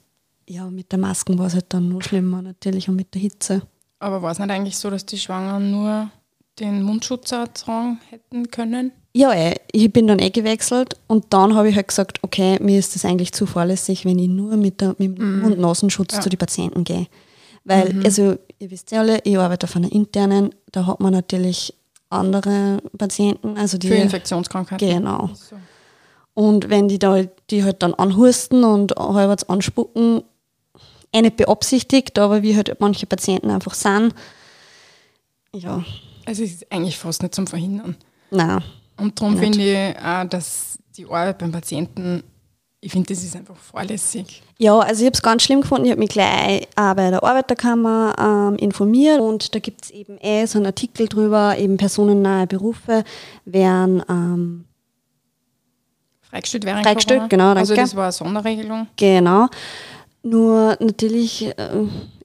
[0.47, 3.62] ja, mit der Masken war es halt dann noch schlimmer natürlich und mit der Hitze.
[3.99, 6.10] Aber war es nicht eigentlich so, dass die Schwangeren nur
[6.60, 8.91] den Mundschutz tragen hätten können?
[9.13, 12.80] Ja, eh, ich bin dann eh gewechselt und dann habe ich halt gesagt, okay, mir
[12.80, 16.21] ist das eigentlich zu fahrlässig, wenn ich nur mit, der, mit dem Mund-Nasenschutz Ja.
[16.21, 17.08] zu den Patienten gehe.
[17.63, 21.73] Weil, also, ihr wisst ja alle, ich arbeite auf einer internen, da hat man natürlich
[22.10, 23.88] andere Patienten, also die.
[23.89, 24.88] Für Infektionskrankheiten.
[24.88, 25.30] Genau.
[25.34, 25.58] So.
[26.34, 30.24] Und wenn die da die halt dann anhusten und halbwegs anspucken,
[31.13, 34.13] eh nicht beabsichtigt, aber wie halt manche Patienten einfach sind,
[35.54, 35.84] ja,
[36.26, 37.96] Also es ist eigentlich fast nicht zum Verhindern.
[38.30, 38.63] nein.
[38.98, 42.24] Und darum finde ich auch, dass die Arbeit beim Patienten,
[42.82, 44.44] ich finde, das ist einfach fahrlässig.
[44.60, 45.86] Ja, also ich habe es ganz schlimm gefunden.
[45.86, 50.17] Ich habe mich gleich auch bei der Arbeiterkammer ähm, informiert und da gibt es eben
[50.22, 53.04] eh so einen Artikel drüber, eben personennahe Berufe
[53.46, 54.65] werden ähm,
[56.32, 57.82] Freigestellt wäre Freigestellt, genau, Also danke.
[57.89, 58.88] das war eine Sonderregelung.
[58.98, 59.48] genau.
[60.24, 61.54] Nur natürlich äh,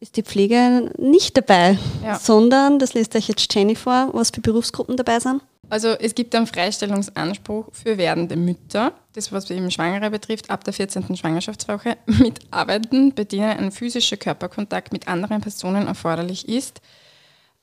[0.00, 2.18] ist die Pflege nicht dabei, Ja.
[2.18, 5.40] sondern, das liest euch jetzt Jenny vor, was für Berufsgruppen dabei sind.
[5.70, 10.74] Also es gibt einen Freistellungsanspruch für werdende Mütter, das was eben Schwangere betrifft, ab der
[10.74, 11.16] 14.
[11.16, 16.80] Schwangerschaftswoche mit Arbeiten, bei denen ein physischer Körperkontakt mit anderen Personen erforderlich ist.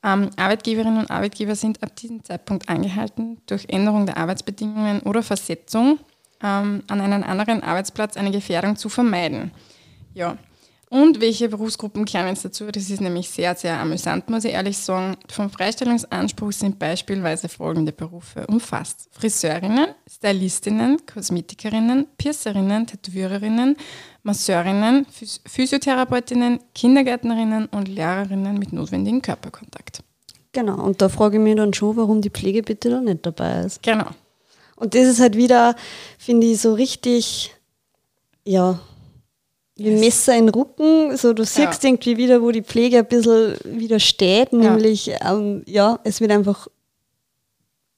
[0.04, 6.00] Ähm, Arbeitgeberinnen und Arbeitgeber sind ab diesem Zeitpunkt angehalten, durch Änderung der Arbeitsbedingungen oder Versetzung
[6.44, 9.52] ähm, an einen anderen Arbeitsplatz eine Gefährdung zu vermeiden.
[10.14, 10.38] Ja.
[10.90, 12.68] Und welche Berufsgruppen kämen jetzt dazu?
[12.72, 15.18] Das ist nämlich sehr, sehr amüsant, muss ich ehrlich sagen.
[15.28, 19.10] Vom Freistellungsanspruch sind beispielsweise folgende Berufe umfasst.
[19.12, 23.76] Friseurinnen, Stylistinnen, Kosmetikerinnen, Piercerinnen, Tätowiererinnen,
[24.22, 30.04] Masseurinnen, Phys Physiotherapeutinnen, Kindergärtnerinnen und Lehrerinnen mit notwendigem Körperkontakt.
[30.52, 33.62] Genau, und da frage ich mich dann schon, warum die Pflege bitte da nicht dabei
[33.62, 33.82] ist.
[33.82, 34.06] Genau.
[34.76, 35.76] Und das ist halt wieder,
[36.18, 37.56] finde ich, so richtig,
[38.46, 38.80] ja,
[39.76, 41.16] wie ein Messer in den Rücken.
[41.18, 41.90] So, du siehst Ja.
[41.90, 46.68] irgendwie wieder, wo die Pflege ein bisschen wieder steht, nämlich, ähm, ja, es wird einfach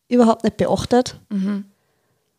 [0.07, 1.19] überhaupt nicht beachtet.
[1.29, 1.65] Mhm.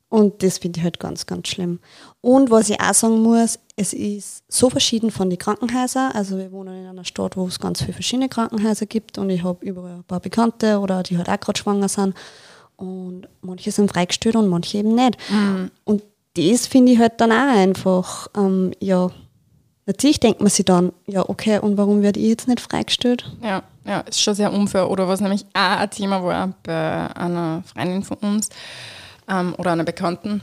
[0.08, 1.80] Und das finde ich halt ganz, ganz schlimm.
[2.20, 6.12] Und was ich auch sagen muss, es ist so verschieden von den Krankenhäusern.
[6.12, 9.42] Also wir wohnen in einer Stadt, wo es ganz viele verschiedene Krankenhäuser gibt und ich
[9.42, 12.14] habe überall ein paar Bekannte oder die halt auch gerade schwanger sind.
[12.76, 15.16] Und manche sind freigestellt und manche eben nicht.
[15.84, 16.02] Und
[16.36, 19.10] das finde ich halt dann auch einfach, ähm, ja,
[19.86, 23.24] natürlich denkt man sich dann, ja, okay, und warum werde ich jetzt nicht freigestellt?
[23.42, 24.90] Ja, ja, ist schon sehr unfair.
[24.90, 28.50] Oder was nämlich auch ein Thema war bei einer Freundin von uns
[29.28, 30.42] ähm, oder einer Bekannten,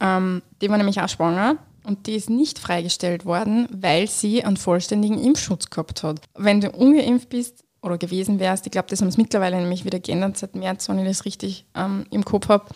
[0.00, 4.56] ähm, die war nämlich auch schwanger und die ist nicht freigestellt worden, weil sie einen
[4.56, 6.20] vollständigen Impfschutz gehabt hat.
[6.36, 10.00] Wenn du ungeimpft bist oder gewesen wärst, ich glaube, das haben sie mittlerweile nämlich wieder
[10.00, 12.66] geändert seit März, wenn ich das richtig ähm, im Kopf habe,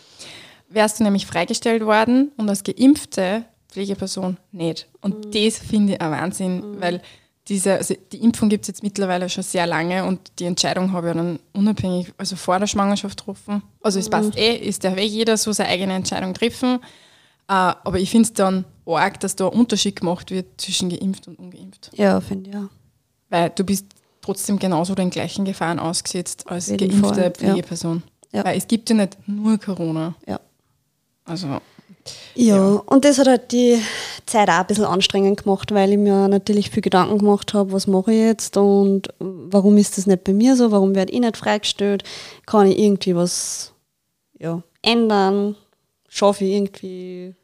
[0.68, 4.88] wärst du nämlich freigestellt worden und als geimpfte Pflegeperson nicht.
[5.00, 7.02] Und das finde ich ein Wahnsinn, weil
[7.48, 11.08] diese, also die Impfung gibt es jetzt mittlerweile schon sehr lange und die Entscheidung habe
[11.08, 13.62] ich ja dann unabhängig, also vor der Schwangerschaft getroffen.
[13.82, 16.80] Also es passt eh, ist der Weg jeder so seine eigene Entscheidung treffen.
[17.48, 21.28] Äh, aber ich finde es dann arg, dass da ein Unterschied gemacht wird zwischen geimpft
[21.28, 21.90] und ungeimpft.
[21.94, 22.70] Ja, finde ich auch.
[23.28, 23.86] Weil du bist
[24.24, 27.30] trotzdem genauso den gleichen Gefahren ausgesetzt als jeden geimpfte Fall, ja.
[27.30, 28.02] Pflegeperson.
[28.32, 28.44] Ja.
[28.44, 30.14] Weil es gibt ja nicht nur Corona.
[30.26, 30.40] Ja.
[31.24, 31.60] Also,
[32.34, 33.78] Ja, und das hat halt die
[34.26, 37.86] Zeit auch ein bisschen anstrengend gemacht, weil ich mir natürlich viel Gedanken gemacht habe, was
[37.86, 41.36] mache ich jetzt und warum ist das nicht bei mir so, warum werde ich nicht
[41.36, 42.02] freigestellt,
[42.46, 43.72] kann ich irgendwie was
[44.38, 45.56] ja, ändern,
[46.08, 47.34] schaffe ich irgendwie,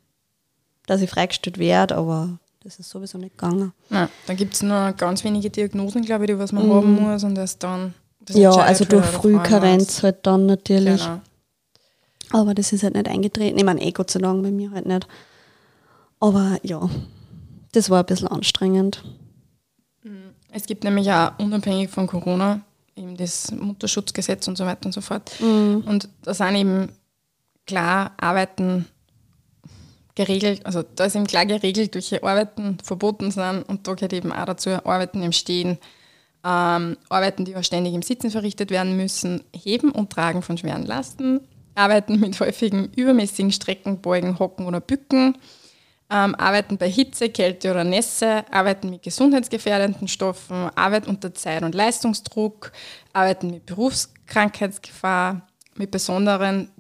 [0.87, 3.73] dass ich freigestellt werde, aber das ist sowieso nicht gegangen.
[3.88, 7.25] na, dann gibt es nur ganz wenige Diagnosen, glaube ich, die was man haben muss
[7.25, 7.94] und das dann.
[8.20, 8.42] Das Mhm.
[8.42, 11.31] ja, also für durch Frühkarenz halt dann natürlich, Frauenarzt.
[12.33, 13.59] aber das ist halt nicht eingetreten.
[13.59, 15.07] Ich meine, eh Gott sei Dank bei mir halt nicht.
[16.20, 16.88] Aber ja,
[17.73, 19.03] das war ein bisschen anstrengend.
[20.53, 22.61] Es gibt nämlich auch unabhängig von Corona
[22.96, 25.31] eben das Mutterschutzgesetz und so weiter und so fort.
[25.40, 25.85] Mhm.
[25.87, 26.88] Und da sind eben
[27.66, 28.87] klar Arbeiten
[30.14, 34.33] geregelt, also da ist eben klar geregelt, welche Arbeiten verboten sind und da gehört eben
[34.33, 35.79] auch dazu Arbeiten im Stehen,
[36.44, 40.87] ähm, Arbeiten, die auch ständig im Sitzen verrichtet werden müssen, Heben und Tragen von schweren
[40.87, 41.40] Lasten,
[41.75, 45.37] Arbeiten mit häufigen übermäßigen Strecken, Beugen, Hocken oder Bücken,
[46.11, 51.75] ähm, Arbeiten bei Hitze, Kälte oder Nässe, Arbeiten mit gesundheitsgefährdenden Stoffen, Arbeit unter Zeit- und
[51.75, 52.73] Leistungsdruck,
[53.12, 55.42] Arbeiten mit Berufskrankheitsgefahr,
[55.77, 56.70] mit besonderen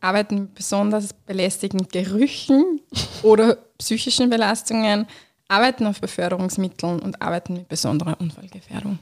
[0.00, 2.80] Arbeiten mit besonders belästigenden Gerüchen
[3.22, 5.06] oder psychischen Belastungen,
[5.48, 8.98] Arbeiten auf Beförderungsmitteln und Arbeiten mit besonderer Unfallgefährdung.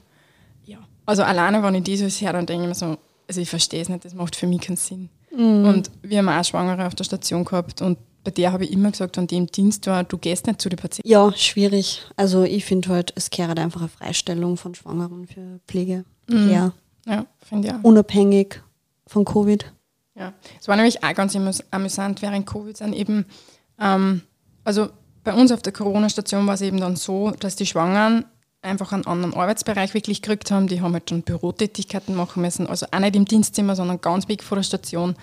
[0.65, 0.79] Ja.
[1.05, 2.97] Also alleine, wenn ich dieses her, dann denke ich mir so,
[3.29, 5.11] also ich verstehe es nicht, das macht für mich keinen Sinn.
[5.33, 8.91] Und wir haben auch Schwangere auf der Station gehabt und bei der habe ich immer
[8.91, 11.09] gesagt, an dem Dienst war, du gehst nicht zu den Patienten.
[11.09, 12.03] Ja, schwierig.
[12.17, 16.73] Also ich finde halt, es kehrt einfach eine Freistellung von Schwangeren für Pflege her.
[17.07, 17.85] Ja, finde ich auch.
[17.85, 18.63] Unabhängig
[19.07, 19.73] von Covid.
[20.19, 23.27] Ja, es war nämlich auch ganz amüs- amüsant während Covid sind eben,
[23.81, 24.23] ähm,
[24.65, 24.89] also
[25.25, 28.25] bei uns auf der Corona-Station war es eben dann so, dass die Schwangeren
[28.63, 30.67] einfach einen anderen Arbeitsbereich wirklich gekriegt haben.
[30.69, 34.43] Die haben halt schon Bürotätigkeiten machen müssen, also auch nicht im Dienstzimmer, sondern ganz weg
[34.43, 35.15] vor der Station.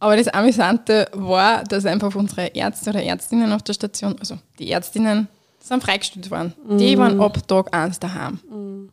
[0.00, 4.70] Aber das Amüsante war, dass einfach unsere Ärzte oder Ärztinnen auf der Station, also die
[4.70, 5.28] Ärztinnen,
[5.60, 6.52] sind freigestellt worden.
[6.78, 8.38] Die waren ab Tag 1 daheim.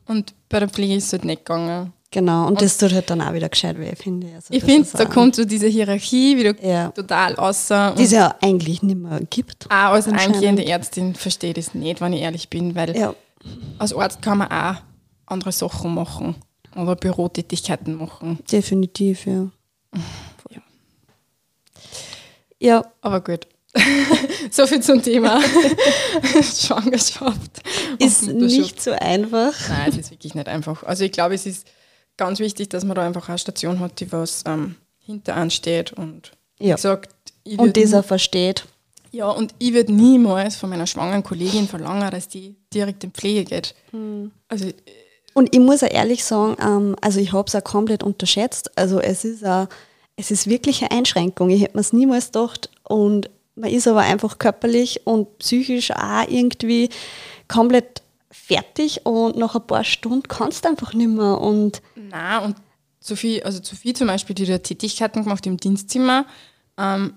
[0.06, 1.91] Und bei der Pflege ist es halt nicht gegangen.
[2.13, 4.36] Genau, und, das tut halt dann auch wieder gescheit weh, finde ich.
[4.36, 6.89] Also Ich finde, da kommt so diese Hierarchie wieder Ja.
[6.89, 7.95] total außer.
[7.97, 9.65] Die es ja eigentlich nicht mehr gibt.
[9.67, 13.15] auch als angehende Ärztin verstehe ich das nicht, wenn ich ehrlich bin, weil Ja,
[13.80, 14.76] als Arzt kann man auch
[15.26, 16.36] andere Sachen machen
[16.76, 18.39] oder Bürotätigkeiten machen.
[18.52, 19.50] definitiv, ja.
[20.50, 20.62] Ja.
[22.60, 23.47] Ja, Aber gut.
[24.52, 25.39] so viel zum Thema
[26.43, 27.62] Schwangerschaft.
[27.93, 29.54] und ist nicht so einfach.
[29.69, 30.84] Nein, es ist wirklich nicht einfach.
[30.84, 31.65] Also ich glaube, es ist
[32.17, 36.32] ganz wichtig, dass man da einfach eine Station hat, die was ähm, hinter ansteht und
[36.60, 36.78] Ja.
[37.43, 38.65] ich Und auch versteht.
[39.12, 43.43] Ja, und ich würde niemals von meiner schwangeren Kollegin verlangen, dass die direkt in Pflege
[43.43, 43.76] geht.
[44.47, 44.69] Also,
[45.34, 48.71] Und ich muss auch ehrlich sagen, ähm, also ich habe es auch komplett unterschätzt.
[48.78, 49.67] Also es ist, auch,
[50.15, 51.50] es ist wirklich eine Einschränkung.
[51.50, 52.69] Ich hätte mir es niemals gedacht.
[52.84, 56.89] Und man ist aber einfach körperlich und psychisch auch irgendwie
[57.50, 61.38] komplett fertig und nach ein paar Stunden kannst du einfach nicht mehr.
[61.41, 62.56] Und Na und
[63.00, 66.26] Sophie, also Sophie zum Beispiel, die hat Tätigkeiten gemacht im Dienstzimmer,
[66.78, 67.13] ähm,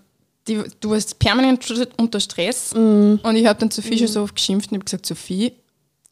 [0.49, 1.65] die, du warst permanent
[1.99, 3.21] unter Stress Mhm.
[3.23, 5.53] und ich habe dann Sophie schon so oft geschimpft und habe gesagt, Sophie,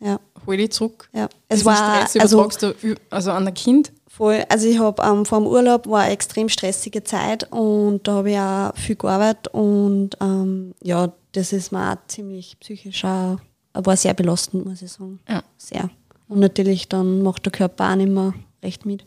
[0.00, 1.08] ja, hol dich zurück.
[1.12, 1.28] ja.
[1.48, 3.92] Es Diesen war Stress also übertragst du ü- also an ein Kind.
[4.08, 4.44] voll.
[4.48, 8.30] Also ich habe ähm, vor dem Urlaub war eine extrem stressige Zeit und da habe
[8.32, 13.38] ich auch viel gearbeitet und ähm, ja, das ist mir auch ziemlich psychisch auch,
[13.74, 15.18] war sehr belastend, muss ich sagen.
[15.28, 15.42] Ja.
[15.56, 15.88] Sehr.
[16.28, 19.04] Und natürlich dann macht der Körper auch nicht mehr recht mit.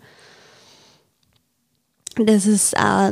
[2.18, 3.12] Das ist auch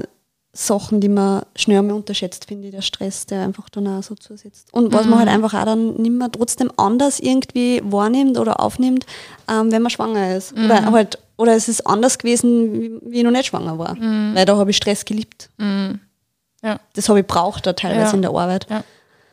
[0.55, 4.13] Sachen, die man schnell einmal unterschätzt, finde ich, der Stress, der einfach dann auch so
[4.15, 4.67] zusetzt.
[4.71, 9.05] Und was man halt einfach auch dann nicht mehr trotzdem anders irgendwie wahrnimmt oder aufnimmt,
[9.49, 10.53] ähm, wenn man schwanger ist.
[10.53, 13.97] Oder halt, oder es ist anders gewesen, wie, ich noch nicht schwanger war.
[13.99, 15.49] Weil da habe ich Stress geliebt.
[15.59, 16.79] Ja.
[16.93, 18.13] Das habe ich braucht da teilweise Ja.
[18.13, 18.67] in der Arbeit.
[18.69, 18.83] Ja.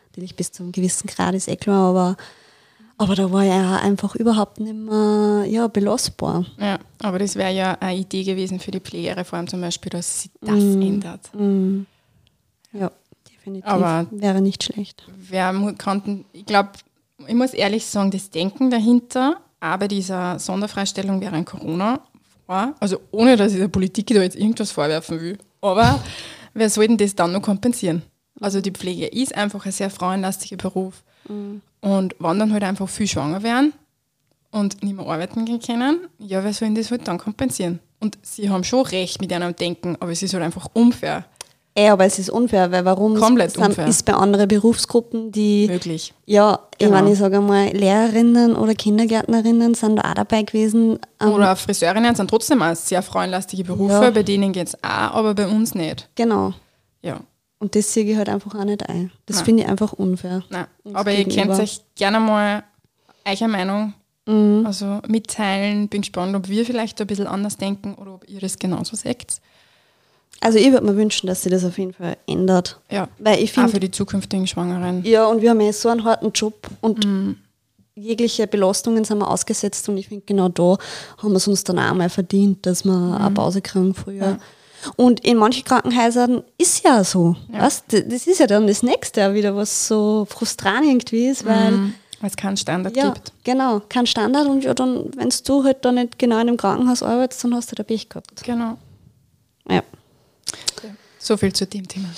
[0.08, 2.16] Natürlich bis zu einem gewissen Grad ist eh klar, aber,
[3.00, 6.44] aber da war ja einfach überhaupt nicht mehr ja, belastbar.
[6.58, 10.30] Ja, aber das wäre ja eine Idee gewesen für die Pflegereform zum Beispiel, dass sich
[10.40, 10.82] das Mhm.
[10.82, 11.30] ändert.
[12.72, 12.90] Ja,
[13.28, 13.66] definitiv.
[13.66, 15.04] Aber- wäre nicht schlecht.
[15.52, 16.70] Mu- kann, ich glaube,
[17.26, 22.00] ich muss ehrlich sagen, das Denken dahinter, bei dieser Sonderfreistellung während Corona
[22.46, 26.00] war, also ohne, dass ich der Politik da jetzt irgendwas vorwerfen will, aber
[26.54, 28.02] wer soll denn das dann noch kompensieren?
[28.40, 31.02] Also die Pflege ist einfach ein sehr frauenlastiger Beruf.
[31.80, 33.72] Und wenn dann halt einfach viel schwanger werden
[34.50, 37.78] und nicht mehr arbeiten gehen können, ja, wer soll denn das halt dann kompensieren?
[38.00, 41.24] Und sie haben schon recht mit einem Denken, aber es ist halt einfach unfair
[41.76, 43.86] Eh, aber es ist unfair, weil warum Komplett sind- unfair.
[43.86, 46.12] ist bei anderen Berufsgruppen, die möglich.
[46.26, 46.90] ja, ich Genau.
[46.98, 50.98] meine, ich sage mal, Lehrerinnen oder Kindergärtnerinnen sind da auch dabei gewesen.
[51.20, 54.10] Ähm, Oder Friseurinnen sind trotzdem auch sehr frauenlastige Berufe, Ja.
[54.10, 56.08] bei denen geht es auch, aber bei uns nicht.
[56.16, 56.54] genau.
[57.02, 57.20] Ja,
[57.60, 59.12] Und das sehe ich halt einfach auch nicht ein.
[59.26, 60.42] Das finde ich einfach unfair.
[60.92, 62.64] Aber ihr könnt euch gerne mal
[63.24, 63.92] eure Meinung
[64.26, 64.64] Mhm.
[64.66, 65.88] also mitteilen.
[65.88, 69.40] Bin gespannt, ob wir vielleicht ein bisschen anders denken oder ob ihr das genauso seht.
[70.40, 72.80] Also ich würde mir wünschen, dass sich das auf jeden Fall ändert.
[72.90, 75.04] Ja, Weil ich auch finde, für die zukünftigen Schwangeren.
[75.04, 77.36] ja, und wir haben ja so einen harten Job und Mhm.
[77.94, 80.78] jegliche Belastungen sind wir ausgesetzt und ich finde, genau da
[81.18, 83.14] haben wir es uns dann auch mal verdient, dass wir Mhm.
[83.14, 84.38] eine Pause kriegen früher.
[84.96, 87.36] Und in manchen Krankenhäusern ist ja so.
[87.52, 87.62] Ja.
[87.62, 87.84] Weißt?
[87.88, 91.94] Das ist ja dann das Nächste wieder, was so frustrant irgendwie ist, weil Mhm.
[92.20, 93.32] Weil es keinen Standard ja, gibt.
[93.44, 97.02] genau, kein Standard und ja, dann, wenn du halt da nicht genau in einem Krankenhaus
[97.02, 98.44] arbeitest, dann hast du da Pech gehabt.
[98.44, 98.76] Genau.
[99.68, 99.82] Ja.
[101.18, 102.08] So viel zu dem Thema.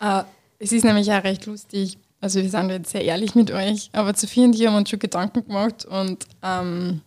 [0.00, 0.22] äh,
[0.60, 1.98] es ist nämlich auch recht lustig.
[2.20, 4.98] Also wir sind jetzt sehr ehrlich mit euch, aber Sophie und ich haben uns schon
[4.98, 7.02] Gedanken gemacht und ähm,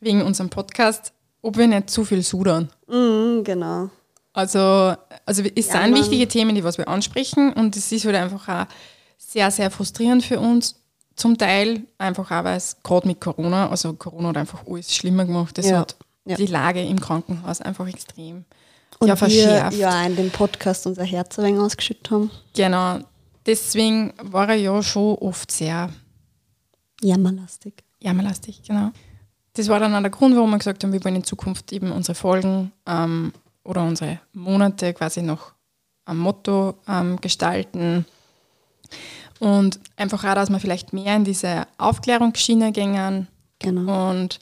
[0.00, 2.68] wegen unserem Podcast, ob wir nicht zu viel sudern.
[2.88, 3.90] Mhm, genau.
[4.32, 4.94] Also,
[5.26, 8.48] also es Ja, sind wichtige Themen, die was wir ansprechen und es ist halt einfach
[8.48, 8.66] auch
[9.16, 10.76] sehr, sehr frustrierend für uns.
[11.16, 15.24] Zum Teil einfach auch, weil es gerade mit Corona, also Corona hat einfach alles schlimmer
[15.24, 15.58] gemacht.
[15.58, 16.36] Das Ja, hat ja.
[16.36, 18.44] die Lage im Krankenhaus einfach extrem
[19.00, 19.76] Und ja, wir verschärft.
[19.76, 22.30] ja auch in dem Podcast unser Herz ein wenig ausgeschüttet haben.
[22.54, 23.00] Genau.
[23.46, 25.90] Deswegen war er ja schon oft sehr
[27.02, 27.82] Jammerlastig.
[28.00, 28.90] jammerlastig, genau.
[29.58, 31.90] Das war dann auch der Grund, warum wir gesagt haben, wir wollen in Zukunft eben
[31.90, 33.32] unsere Folgen ähm,
[33.64, 35.52] oder unsere Monate quasi noch
[36.04, 38.06] am Motto ähm, gestalten.
[39.40, 43.26] Und einfach auch, dass wir vielleicht mehr in diese Aufklärungsschiene gängen.
[43.58, 44.10] Genau.
[44.10, 44.38] Und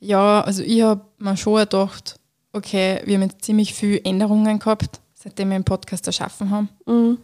[0.00, 2.18] ja, also ich habe mir schon gedacht,
[2.52, 6.68] okay, wir haben jetzt ziemlich viele Änderungen gehabt, seitdem wir den Podcast erschaffen haben.
[6.86, 7.18] Mhm.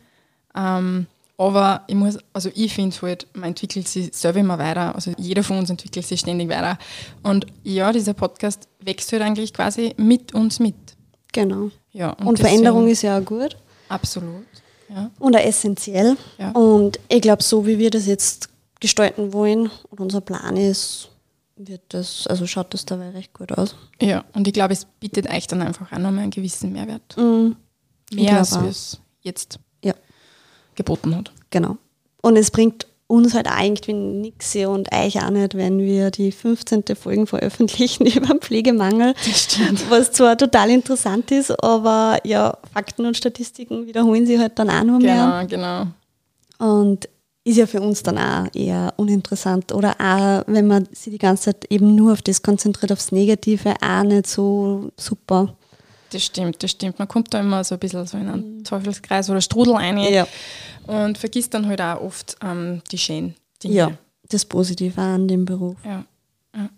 [0.54, 1.06] Ähm,
[1.38, 4.94] aber ich muss, also ich finde halt, man entwickelt sich selber immer weiter.
[4.94, 6.78] Also jeder von uns entwickelt sich ständig weiter.
[7.22, 10.74] Und ja, dieser Podcast wächst halt eigentlich quasi mit uns mit.
[11.32, 11.70] Genau.
[11.92, 13.56] Ja, Und, deswegen- Veränderung ist ja auch gut
[13.88, 14.44] Absolut.
[14.88, 15.10] Ja.
[15.18, 16.16] und auch essentiell.
[16.38, 16.50] Ja.
[16.52, 18.48] Und ich glaube, so wie wir das jetzt
[18.80, 21.08] gestalten wollen und unser Plan ist,
[21.56, 23.76] wird das, also schaut das dabei recht gut aus.
[24.00, 27.16] ja, und ich glaube, es bietet euch dann einfach auch nochmal einen gewissen Mehrwert.
[27.16, 27.56] Mhm.
[28.12, 29.58] Mehr als wir es jetzt
[30.74, 31.32] geboten hat.
[31.50, 31.76] genau.
[32.22, 36.32] Und es bringt uns halt auch irgendwie nichts und euch auch nicht, wenn wir die
[36.32, 36.84] 15.
[36.98, 39.14] Folgen veröffentlichen über den Pflegemangel.
[39.90, 44.84] Was zwar total interessant ist, aber ja, Fakten und Statistiken wiederholen sich halt dann auch
[44.84, 45.46] nur mehr.
[45.46, 45.86] Genau,
[46.58, 46.76] genau.
[46.76, 47.08] Und
[47.44, 49.72] ist ja für uns dann auch eher uninteressant.
[49.72, 53.74] Oder auch, wenn man sich die ganze Zeit eben nur auf das konzentriert, aufs Negative,
[53.82, 55.54] auch nicht so super.
[56.12, 56.98] Das stimmt, das stimmt.
[56.98, 60.26] Man kommt da immer so ein bisschen so in einen Teufelskreis oder Strudel rein
[60.86, 63.74] und vergisst dann halt auch oft ähm, die schönen Dinge.
[63.74, 63.92] ja,
[64.28, 65.76] das Positive an dem Beruf.
[65.84, 66.04] Ja.
[66.54, 66.68] ja.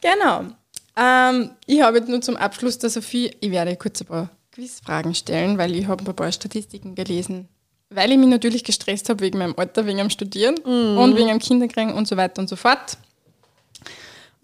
[0.00, 0.52] Genau.
[0.96, 5.14] Ähm, ich habe jetzt nur zum Abschluss der Sophie, ich werde kurz ein paar Quizfragen
[5.14, 7.48] stellen, weil ich habe ein paar Statistiken gelesen.
[7.90, 11.38] Weil ich mich natürlich gestresst habe wegen meinem Alter, wegen dem Studieren und wegen dem
[11.38, 12.98] Kinderkriegen und so weiter und so fort.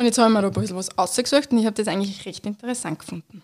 [0.02, 2.26] Und jetzt habe ich mir da ein bisschen was ausgesucht und ich habe das eigentlich
[2.26, 3.40] recht interessant gefunden.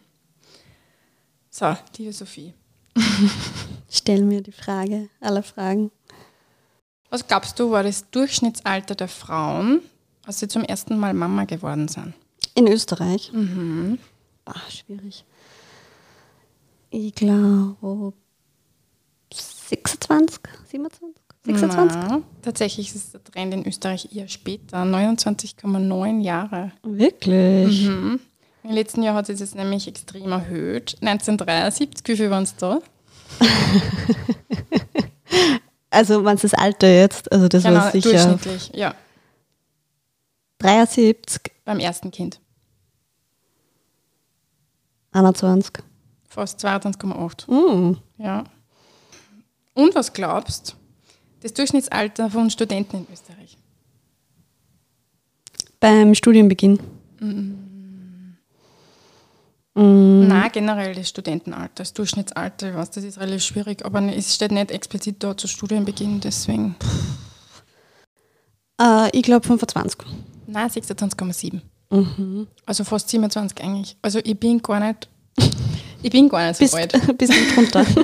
[1.50, 2.52] So, liebe Sophie,
[3.88, 5.92] Stell mir die Frage aller Fragen.
[7.10, 9.82] was glaubst du, war das Durchschnittsalter der Frauen,
[10.26, 12.14] als sie zum ersten Mal Mama geworden sind?
[12.56, 13.32] In Österreich?
[13.32, 14.00] Mhm.
[14.44, 15.24] Ach, schwierig.
[16.90, 18.14] Ich glaube
[19.32, 20.40] 26,
[20.72, 21.96] 27, 26.
[21.96, 26.72] Na, tatsächlich ist der Trend in Österreich eher später, 29,9 Jahre.
[26.82, 27.88] Wirklich?
[27.88, 28.20] Mhm.
[28.64, 30.96] Im letzten Jahr hat sich das nämlich extrem erhöht.
[31.00, 32.80] 1973, wie viel waren es da?
[35.90, 38.94] Also, wenn es das Alter jetzt, also das Genau, war sicher durchschnittlich, ja,
[40.58, 42.40] 73, beim ersten Kind.
[45.12, 45.72] 21.
[46.28, 47.50] Fast 22,8.
[47.50, 47.96] Mm.
[48.18, 48.44] Ja.
[49.74, 50.76] Und was glaubst
[51.40, 53.56] Das Durchschnittsalter von Studenten in Österreich?
[55.80, 56.80] Beim Studienbeginn.
[57.20, 57.68] Mm.
[60.26, 64.72] Nein, generell das Studentenalter, das Durchschnittsalter, weiß, das ist relativ schwierig, aber es steht nicht
[64.72, 66.74] explizit dort zu Studienbeginn, deswegen.
[68.80, 70.00] Äh, ich glaube 25.
[70.48, 71.60] Nein, 26,7.
[71.90, 72.48] Mhm.
[72.66, 73.96] Also fast 27 eigentlich.
[74.02, 75.08] Also ich bin gar nicht,
[76.02, 77.18] ich bin gar nicht so Bist alt.
[77.18, 77.86] bisschen drunter.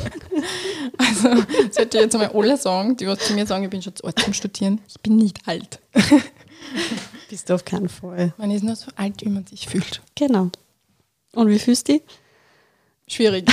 [0.99, 3.95] Also sollte ich jetzt einmal alle sagen, die was zu mir sagen, ich bin schon
[3.95, 4.81] zu alt zum Studieren.
[4.89, 5.79] Ich bin nicht alt.
[7.29, 8.33] Bist du auf keinen Fall.
[8.37, 10.01] Man ist nur so alt, wie man sich fühlt.
[10.15, 10.51] Genau.
[11.33, 12.03] Und wie fühlst du dich?
[13.07, 13.47] Schwierig.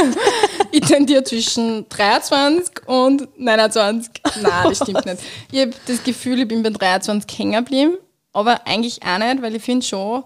[0.72, 4.10] ich tendiere zwischen 23 und 29.
[4.40, 5.22] Nein, das stimmt nicht.
[5.52, 7.98] Ich habe das Gefühl, ich bin bei 23 hängen geblieben,
[8.32, 10.24] aber eigentlich auch nicht, weil ich finde schon,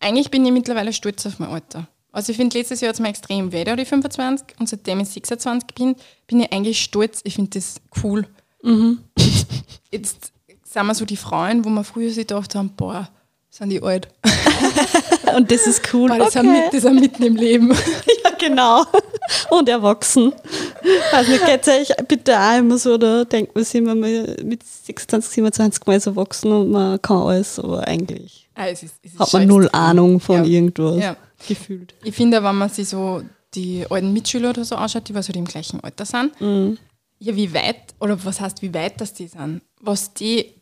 [0.00, 1.88] eigentlich bin ich mittlerweile stolz auf mein Alter.
[2.12, 5.08] Also ich finde, letztes Jahr hat es mir extrem weh, die 25 und seitdem ich
[5.08, 5.96] 26 bin,
[6.26, 7.20] bin ich eigentlich stolz.
[7.24, 8.26] Ich finde das cool.
[8.62, 9.46] Jetzt,
[9.90, 10.32] jetzt
[10.64, 13.08] sind wir so die Frauen, wo wir früher sich gedacht haben, boah,
[13.48, 14.08] sind die alt.
[15.36, 16.08] Und das ist cool.
[16.08, 16.40] Boah, das, okay.
[16.40, 17.74] sind mit, das sind mitten im Leben.
[18.24, 18.84] Ja, genau.
[19.50, 20.32] Und erwachsen.
[21.10, 25.34] Weiß nicht, geht euch bitte auch immer so, da denkt man sich immer mit 26,
[25.34, 29.18] 27 mal so erwachsen und man kann alles, aber eigentlich Ah, es ist, es ist
[29.18, 29.68] hat man null.
[29.72, 30.44] Ahnung von Ja.
[30.44, 30.98] irgendwas.
[31.02, 31.16] Ja.
[31.48, 31.94] Gefühlt.
[32.04, 33.22] Ich finde, wenn man sich so
[33.54, 36.78] die alten Mitschüler oder so anschaut, die was halt im gleichen Alter sind, Mhm.
[37.18, 40.54] ja, wie weit, oder was heißt, wie weit das die sind, was die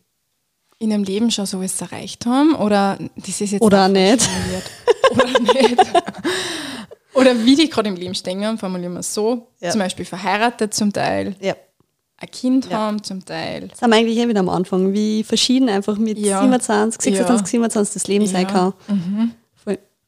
[0.78, 4.26] in ihrem Leben schon so alles erreicht haben, oder das ist jetzt Oder nicht.
[5.12, 5.76] Oder nicht.
[7.14, 9.70] Oder wie die gerade im Leben stehen, formulieren wir es so, Ja.
[9.70, 11.54] zum Beispiel verheiratet zum Teil, Ja.
[12.18, 12.78] ein Kind Ja.
[12.78, 13.68] haben zum Teil.
[13.68, 16.40] Das haben wir eigentlich eh wieder am Anfang, wie verschieden einfach mit Ja.
[16.40, 17.46] 27, 26, Ja.
[17.50, 18.72] 27 das Leben sein kann.
[18.86, 18.96] Voll.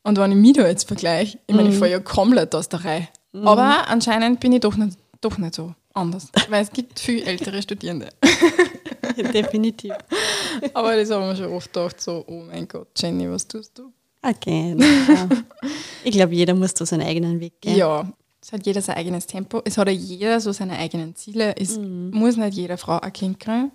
[0.05, 1.57] Und wenn ich mich da jetzt vergleiche, ich Mhm.
[1.57, 3.09] meine, ich fahre ja komplett aus der Reihe.
[3.45, 6.29] Aber anscheinend bin ich doch nicht, doch nicht so anders.
[6.49, 8.09] Weil es gibt viel ältere Studierende.
[9.33, 9.93] Definitiv.
[10.75, 13.93] Aber das haben wir schon oft gedacht, so, oh mein Gott, Jenny, was tust du?
[14.23, 14.77] Okay.
[15.09, 15.29] Ja.
[16.05, 17.77] Ich glaube, jeder muss da seinen eigenen Weg gehen.
[17.77, 19.61] Ja, es hat jeder sein eigenes Tempo.
[19.65, 21.55] Es hat ja jeder so seine eigenen Ziele.
[21.57, 22.11] Es Mhm.
[22.13, 23.73] muss nicht jede Frau ein Kind kriegen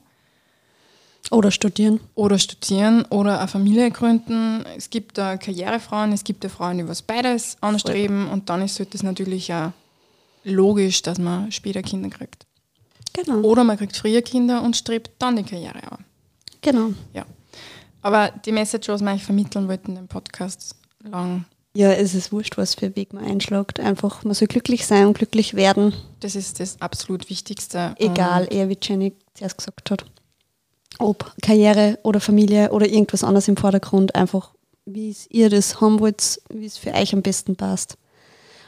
[1.30, 2.00] Oder studieren.
[2.16, 4.64] oder studieren oder eine Familie gründen.
[4.78, 8.80] Es gibt da Karrierefrauen, es gibt ja Frauen, die was beides anstreben und dann ist
[8.80, 9.72] halt das natürlich auch
[10.44, 12.46] logisch, dass man später Kinder kriegt.
[13.14, 13.42] Genau.
[13.42, 16.06] Oder man kriegt früher Kinder und strebt dann die Karriere an.
[16.62, 16.90] Genau.
[17.14, 17.26] Ja.
[18.02, 22.32] Aber die Message, was wir euch vermitteln wollten in dem Podcast lang, Ja, es ist
[22.32, 23.80] wurscht, was für Weg man einschlägt.
[23.80, 25.94] Einfach, man soll glücklich sein und glücklich werden.
[26.22, 27.96] das ist das absolut Wichtigste.
[27.98, 30.06] Egal, eher wie Jenny zuerst gesagt hat.
[31.00, 34.16] Ob Karriere oder Familie oder irgendwas anderes im Vordergrund.
[34.16, 34.52] Einfach,
[34.86, 37.98] wie es ihr das haben wollt, wie es für euch am besten passt.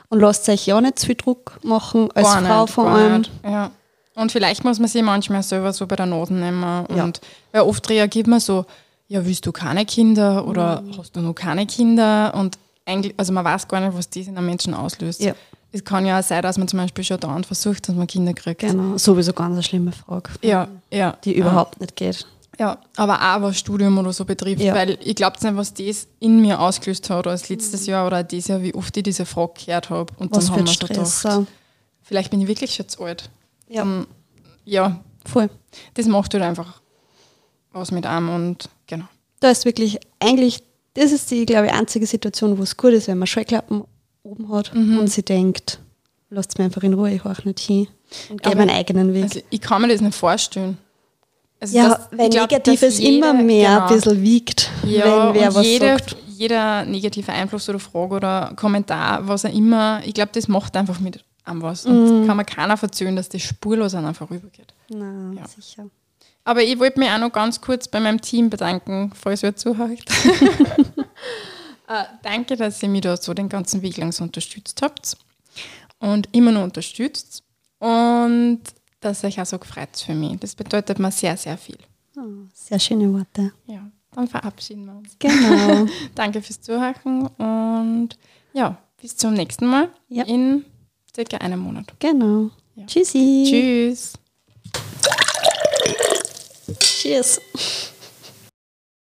[0.10, 3.24] Und lasst euch ja nicht zu viel Druck machen, als Gar Frau nicht, vor allem.
[3.44, 3.72] Ja.
[4.16, 6.62] Und vielleicht muss man sich manchmal selber so bei der Nase nehmen.
[6.96, 7.04] Ja.
[7.04, 7.22] Und
[7.52, 8.66] weil oft reagiert man so,
[9.08, 10.98] ja, willst du keine Kinder oder Mhm.
[10.98, 12.34] hast du noch keine Kinder?
[12.36, 15.22] Und eigentlich, also man weiß gar nicht, was das in einem Menschen auslöst.
[15.22, 15.34] Ja.
[15.72, 18.34] Es kann ja auch sein, dass man zum Beispiel schon dauernd versucht, dass man Kinder
[18.34, 18.62] kriegt.
[18.62, 20.32] Genau, sowieso ganz eine schlimme Frage.
[20.42, 21.18] Ja, ja.
[21.24, 22.26] Die überhaupt nicht geht.
[22.58, 24.74] Ja, aber auch was Studium oder so betrifft, Ja.
[24.74, 28.48] weil ich glaube nicht, was das in mir ausgelöst hat als letztes Jahr oder dieses
[28.50, 30.12] Jahr, wie oft ich diese Frage gehört habe.
[30.18, 31.22] Und Was dann haben wir so Stress.
[31.22, 31.46] gedacht, auch.
[32.02, 33.30] vielleicht bin ich wirklich schon zu alt.
[33.70, 33.84] Ja.
[33.84, 34.08] Ähm,
[34.66, 35.50] ja, Voll.
[35.94, 36.82] das macht halt einfach
[37.72, 39.06] was mit einem und genau.
[39.40, 40.64] Da ist wirklich, eigentlich,
[40.96, 43.84] das ist die, glaube ich, einzige Situation, wo es gut ist, wenn man Scheuklappen
[44.30, 45.00] oben hat Mhm.
[45.00, 45.80] und sie denkt,
[46.30, 47.88] lasst mir einfach in Ruhe, ich horch nicht hin
[48.30, 49.24] und gehe meinen eigenen Weg.
[49.24, 50.78] Also ich kann mir das nicht vorstellen.
[51.60, 53.88] Also ja, das- weil glaub, Negatives dass jede- immer mehr genau.
[53.88, 56.16] ein bisschen wiegt, ja, wenn wer was jede, sagt.
[56.28, 61.00] jeder negative Einfluss oder Frage oder Kommentar, was auch immer, ich glaube, das macht einfach
[61.00, 61.86] mit einem was.
[61.86, 64.74] Und kann man keiner verzögern, dass das spurlos an einfach rübergeht.
[64.90, 65.48] Na, Ja.
[65.48, 65.88] sicher.
[66.46, 70.00] Aber ich wollte mich auch noch ganz kurz bei meinem Team bedanken, falls ihr zuhört.
[71.90, 75.18] äh, danke, dass ihr mich da so den ganzen Weg lang so unterstützt habt
[76.00, 77.44] und immer noch unterstützt.
[77.80, 78.62] Und
[79.02, 80.38] dass euch auch so gefreut für mich.
[80.40, 81.78] Das bedeutet mir sehr, sehr viel.
[82.18, 82.22] Oh,
[82.54, 83.54] sehr schöne Worte.
[83.66, 85.16] Ja, dann verabschieden wir uns.
[85.20, 85.86] Genau.
[86.16, 88.10] Danke fürs Zuhören und
[88.54, 90.24] ja, bis zum nächsten Mal Ja.
[90.26, 90.66] in
[91.16, 91.94] circa einem Monat.
[92.00, 92.50] genau.
[92.76, 92.86] Ja.
[92.86, 93.46] Tschüssi.
[93.50, 94.14] Tschüss.
[96.80, 97.40] Cheers.